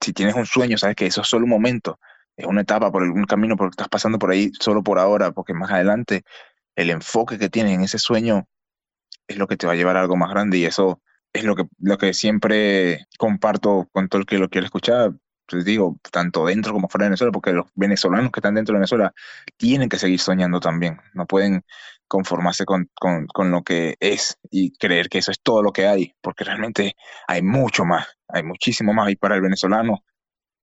Si 0.00 0.12
tienes 0.12 0.34
un 0.34 0.46
sueño, 0.46 0.76
sabes 0.76 0.96
que 0.96 1.06
eso 1.06 1.20
es 1.20 1.28
solo 1.28 1.44
un 1.44 1.50
momento, 1.50 2.00
es 2.36 2.46
una 2.46 2.62
etapa 2.62 2.90
por 2.90 3.02
algún 3.02 3.24
camino 3.24 3.56
porque 3.56 3.74
estás 3.74 3.88
pasando 3.88 4.18
por 4.18 4.30
ahí 4.30 4.50
solo 4.58 4.82
por 4.82 4.98
ahora, 4.98 5.30
porque 5.32 5.54
más 5.54 5.70
adelante 5.70 6.24
el 6.74 6.90
enfoque 6.90 7.38
que 7.38 7.48
tienes 7.48 7.74
en 7.74 7.82
ese 7.82 7.98
sueño 7.98 8.48
es 9.28 9.36
lo 9.36 9.46
que 9.46 9.56
te 9.56 9.66
va 9.66 9.74
a 9.74 9.76
llevar 9.76 9.96
a 9.96 10.00
algo 10.00 10.16
más 10.16 10.30
grande 10.30 10.58
y 10.58 10.64
eso 10.64 11.00
es 11.32 11.44
lo 11.44 11.54
que, 11.54 11.64
lo 11.78 11.98
que 11.98 12.14
siempre 12.14 13.06
comparto 13.18 13.88
con 13.92 14.08
todo 14.08 14.20
el 14.20 14.26
que 14.26 14.38
lo 14.38 14.48
quiere 14.48 14.64
escuchar. 14.66 15.12
Les 15.50 15.64
digo, 15.64 15.98
tanto 16.12 16.46
dentro 16.46 16.72
como 16.72 16.88
fuera 16.88 17.04
de 17.04 17.10
Venezuela, 17.10 17.32
porque 17.32 17.52
los 17.52 17.66
venezolanos 17.74 18.30
que 18.32 18.40
están 18.40 18.54
dentro 18.54 18.74
de 18.74 18.80
Venezuela 18.80 19.14
tienen 19.56 19.88
que 19.88 19.98
seguir 19.98 20.20
soñando 20.20 20.60
también. 20.60 20.98
No 21.14 21.26
pueden 21.26 21.64
conformarse 22.06 22.64
con, 22.64 22.90
con, 22.94 23.26
con 23.26 23.50
lo 23.50 23.62
que 23.62 23.96
es 24.00 24.38
y 24.50 24.72
creer 24.76 25.08
que 25.08 25.18
eso 25.18 25.30
es 25.30 25.40
todo 25.42 25.62
lo 25.62 25.72
que 25.72 25.86
hay, 25.86 26.14
porque 26.20 26.44
realmente 26.44 26.96
hay 27.26 27.42
mucho 27.42 27.84
más, 27.84 28.06
hay 28.28 28.42
muchísimo 28.42 28.92
más. 28.92 29.10
Y 29.10 29.16
para 29.16 29.36
el 29.36 29.42
venezolano 29.42 30.04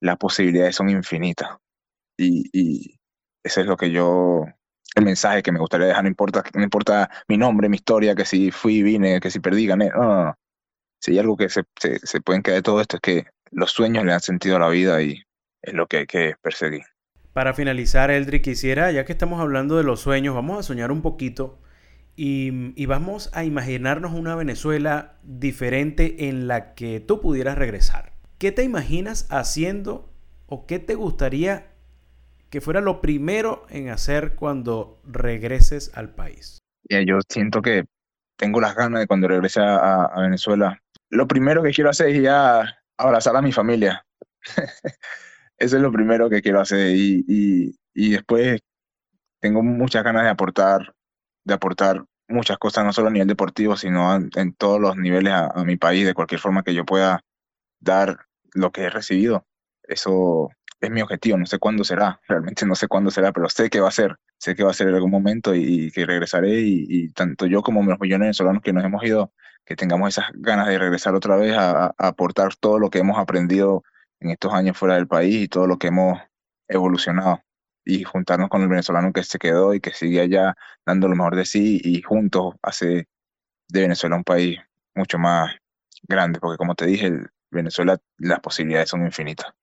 las 0.01 0.17
posibilidades 0.17 0.75
son 0.75 0.89
infinitas. 0.89 1.49
Y, 2.17 2.49
y 2.53 2.99
eso 3.43 3.61
es 3.61 3.67
lo 3.67 3.77
que 3.77 3.91
yo 3.91 4.45
el 4.95 5.03
mensaje 5.03 5.43
que 5.43 5.51
me 5.51 5.59
gustaría 5.59 5.87
dejar, 5.87 6.03
no 6.03 6.09
importa, 6.09 6.43
no 6.53 6.63
importa 6.63 7.09
mi 7.27 7.37
nombre, 7.37 7.69
mi 7.69 7.75
historia, 7.75 8.15
que 8.15 8.25
si 8.25 8.49
fui, 8.51 8.81
vine, 8.81 9.19
que 9.19 9.29
si 9.29 9.39
perdí, 9.39 9.67
gané, 9.67 9.89
no, 9.89 10.03
no, 10.03 10.23
no. 10.25 10.39
Si 11.01 11.11
hay 11.11 11.19
algo 11.19 11.37
que 11.37 11.49
se, 11.49 11.63
se, 11.75 12.21
pueden 12.21 12.41
quedar 12.41 12.57
de 12.57 12.63
todo 12.63 12.81
esto 12.81 12.97
es 12.97 13.01
que 13.01 13.25
los 13.51 13.71
sueños 13.71 14.05
le 14.05 14.13
han 14.13 14.21
sentido 14.21 14.55
a 14.55 14.59
la 14.59 14.69
vida 14.69 15.01
y 15.01 15.21
es 15.61 15.73
lo 15.73 15.85
que 15.87 15.97
hay 15.97 16.05
que 16.07 16.35
perseguir. 16.41 16.83
Para 17.33 17.53
finalizar, 17.53 18.09
Eldrick, 18.09 18.43
quisiera, 18.43 18.91
ya 18.91 19.03
que 19.05 19.11
estamos 19.11 19.41
hablando 19.41 19.75
de 19.75 19.83
los 19.83 19.99
sueños, 19.99 20.33
vamos 20.33 20.57
a 20.57 20.63
soñar 20.63 20.91
un 20.91 21.01
poquito 21.01 21.59
y, 22.15 22.73
y, 22.81 22.85
vamos 22.85 23.29
a 23.33 23.43
imaginarnos 23.43 24.13
una 24.13 24.35
Venezuela 24.35 25.19
diferente 25.21 26.29
en 26.29 26.47
la 26.47 26.73
que 26.73 27.01
tú 27.01 27.19
pudieras 27.19 27.57
regresar. 27.57 28.13
¿Qué 28.37 28.53
te 28.53 28.63
imaginas 28.63 29.27
haciendo 29.29 30.13
o 30.47 30.65
qué 30.65 30.79
te 30.79 30.95
gustaría 30.95 31.74
que 32.55 32.61
fuera 32.61 32.79
lo 32.79 33.01
primero 33.01 33.65
en 33.67 33.89
hacer 33.89 34.35
cuando 34.35 35.01
regreses 35.03 35.91
al 35.93 36.15
país? 36.15 36.63
yo 36.87 37.19
siento 37.27 37.61
que 37.61 37.83
tengo 38.37 38.61
las 38.61 38.75
ganas 38.75 39.01
de 39.01 39.07
cuando 39.07 39.27
regrese 39.27 39.59
a, 39.61 40.09
Venezuela. 40.21 40.81
Lo 41.09 41.27
primero 41.27 41.61
que 41.61 41.71
quiero 41.71 41.89
hacer 41.89 42.15
es 42.15 42.21
ya 42.21 42.79
abrazar 42.97 43.35
a 43.35 43.41
mi 43.41 43.51
familia. 43.51 44.05
Eso 45.57 45.75
es 45.75 45.81
lo 45.81 45.91
primero 45.91 46.29
que 46.29 46.41
quiero 46.41 46.61
hacer 46.61 46.95
y, 46.95 47.75
y, 47.93 48.11
después 48.11 48.61
tengo 49.41 49.61
muchas 49.61 50.05
ganas 50.05 50.23
de 50.23 50.29
aportar, 50.29 50.95
de 51.43 51.53
aportar 51.53 52.05
muchas 52.29 52.57
cosas, 52.57 52.85
no 52.85 52.93
solo 52.93 53.09
a 53.09 53.11
nivel 53.11 53.27
deportivo, 53.27 53.75
sino 53.75 54.15
en 54.15 54.53
todos 54.53 54.79
los 54.79 54.95
niveles 54.95 55.33
a 55.33 55.61
mi 55.65 55.75
país, 55.75 56.05
de 56.05 56.13
cualquier 56.13 56.39
forma 56.39 56.63
que 56.63 56.73
yo 56.73 56.85
pueda 56.85 57.19
dar 57.81 58.27
lo 58.53 58.71
que 58.71 58.83
he 58.83 58.89
recibido. 58.89 59.45
Eso, 59.83 60.51
es 60.81 60.91
mi 60.91 61.01
objetivo, 61.01 61.37
no 61.37 61.45
sé 61.45 61.59
cuándo 61.59 61.83
será, 61.83 62.19
realmente 62.27 62.65
no 62.65 62.75
sé 62.75 62.87
cuándo 62.87 63.11
será, 63.11 63.31
pero 63.31 63.49
sé 63.49 63.69
que 63.69 63.79
va 63.79 63.89
a 63.89 63.91
ser, 63.91 64.17
sé 64.37 64.55
que 64.55 64.63
va 64.63 64.71
a 64.71 64.73
ser 64.73 64.89
en 64.89 64.95
algún 64.95 65.11
momento 65.11 65.55
y, 65.55 65.91
que 65.91 66.05
regresaré 66.05 66.61
y, 66.61 67.09
tanto 67.09 67.45
yo 67.45 67.61
como 67.61 67.83
los 67.83 67.99
millones 67.99 68.19
de 68.19 68.27
venezolanos 68.27 68.61
que 68.61 68.73
nos 68.73 68.83
hemos 68.83 69.03
ido, 69.03 69.31
que 69.65 69.75
tengamos 69.75 70.09
esas 70.09 70.25
ganas 70.35 70.67
de 70.67 70.77
regresar 70.77 71.15
otra 71.15 71.35
vez 71.37 71.55
a, 71.57 71.93
aportar 71.97 72.55
todo 72.55 72.79
lo 72.79 72.89
que 72.89 72.99
hemos 72.99 73.17
aprendido 73.17 73.83
en 74.19 74.31
estos 74.31 74.53
años 74.53 74.77
fuera 74.77 74.95
del 74.95 75.07
país 75.07 75.43
y 75.43 75.47
todo 75.47 75.67
lo 75.67 75.77
que 75.77 75.87
hemos 75.87 76.19
evolucionado 76.67 77.41
y 77.83 78.03
juntarnos 78.03 78.49
con 78.49 78.61
el 78.63 78.67
venezolano 78.67 79.13
que 79.13 79.23
se 79.23 79.37
quedó 79.39 79.73
y 79.73 79.79
que 79.79 79.91
sigue 79.91 80.21
allá 80.21 80.55
dando 80.85 81.07
lo 81.07 81.15
mejor 81.15 81.35
de 81.35 81.45
sí 81.45 81.79
y 81.83 82.01
juntos 82.01 82.55
hace 82.63 83.07
de 83.67 83.81
Venezuela 83.81 84.15
un 84.15 84.23
país 84.23 84.59
mucho 84.95 85.19
más 85.19 85.51
grande, 86.03 86.39
porque 86.39 86.57
como 86.57 86.75
te 86.75 86.85
dije, 86.85 87.11
Venezuela 87.51 87.97
las 88.17 88.39
posibilidades 88.39 88.89
son 88.89 89.05
infinitas. 89.05 89.53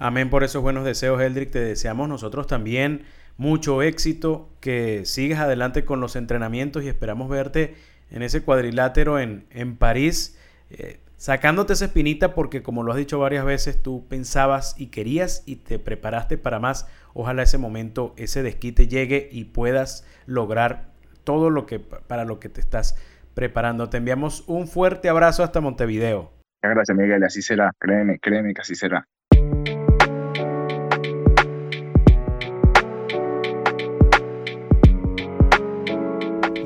Amén 0.00 0.30
por 0.30 0.44
esos 0.44 0.62
buenos 0.62 0.84
deseos, 0.84 1.20
Eldrick. 1.20 1.50
Te 1.50 1.58
deseamos 1.58 2.08
nosotros 2.08 2.46
también 2.46 3.02
mucho 3.36 3.82
éxito, 3.82 4.48
que 4.60 5.04
sigas 5.04 5.40
adelante 5.40 5.84
con 5.84 6.00
los 6.00 6.14
entrenamientos 6.14 6.84
y 6.84 6.88
esperamos 6.88 7.28
verte 7.28 7.74
en 8.12 8.22
ese 8.22 8.42
cuadrilátero 8.42 9.18
en, 9.18 9.46
en 9.50 9.76
París, 9.76 10.38
eh, 10.70 11.00
sacándote 11.16 11.72
esa 11.72 11.86
espinita 11.86 12.32
porque 12.32 12.62
como 12.62 12.84
lo 12.84 12.92
has 12.92 12.98
dicho 12.98 13.18
varias 13.18 13.44
veces, 13.44 13.82
tú 13.82 14.06
pensabas 14.08 14.76
y 14.78 14.86
querías 14.86 15.42
y 15.46 15.56
te 15.56 15.80
preparaste 15.80 16.38
para 16.38 16.60
más. 16.60 16.88
Ojalá 17.12 17.42
ese 17.42 17.58
momento, 17.58 18.14
ese 18.16 18.44
desquite 18.44 18.86
llegue 18.86 19.28
y 19.32 19.46
puedas 19.46 20.06
lograr 20.26 20.92
todo 21.24 21.50
lo 21.50 21.66
que 21.66 21.80
para 21.80 22.24
lo 22.24 22.38
que 22.38 22.48
te 22.48 22.60
estás 22.60 22.96
preparando. 23.34 23.88
Te 23.88 23.96
enviamos 23.96 24.44
un 24.46 24.68
fuerte 24.68 25.08
abrazo 25.08 25.42
hasta 25.42 25.60
Montevideo. 25.60 26.30
Gracias, 26.62 26.96
Miguel. 26.96 27.24
Así 27.24 27.42
será. 27.42 27.72
Créeme, 27.80 28.20
créeme 28.20 28.54
que 28.54 28.60
así 28.60 28.76
será. 28.76 29.04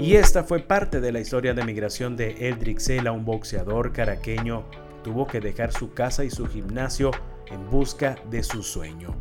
Y 0.02 0.16
esta 0.16 0.42
fue 0.42 0.58
parte 0.58 1.00
de 1.00 1.12
la 1.12 1.20
historia 1.20 1.54
de 1.54 1.64
migración 1.64 2.16
de 2.16 2.48
Eldrick 2.48 2.80
Sela, 2.80 3.12
un 3.12 3.24
boxeador 3.24 3.92
caraqueño 3.92 4.64
tuvo 5.04 5.28
que 5.28 5.40
dejar 5.40 5.72
su 5.72 5.92
casa 5.92 6.24
y 6.24 6.30
su 6.30 6.48
gimnasio 6.48 7.12
en 7.46 7.70
busca 7.70 8.16
de 8.28 8.42
su 8.42 8.64
sueño. 8.64 9.14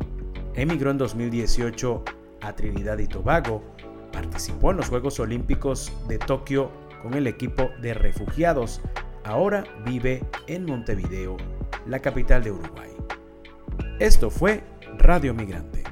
Emigró 0.54 0.90
en 0.90 0.98
2018 0.98 2.04
a 2.40 2.56
Trinidad 2.56 2.98
y 2.98 3.06
Tobago, 3.06 3.62
participó 4.12 4.72
en 4.72 4.78
los 4.78 4.88
Juegos 4.88 5.20
Olímpicos 5.20 5.92
de 6.08 6.18
Tokio 6.18 6.72
con 7.00 7.14
el 7.14 7.28
equipo 7.28 7.70
de 7.80 7.94
refugiados, 7.94 8.80
ahora 9.22 9.62
vive 9.86 10.24
en 10.48 10.64
Montevideo, 10.64 11.36
la 11.86 12.00
capital 12.00 12.42
de 12.42 12.50
Uruguay. 12.50 12.90
Esto 14.00 14.30
fue 14.30 14.64
Radio 14.98 15.32
Migrante. 15.32 15.91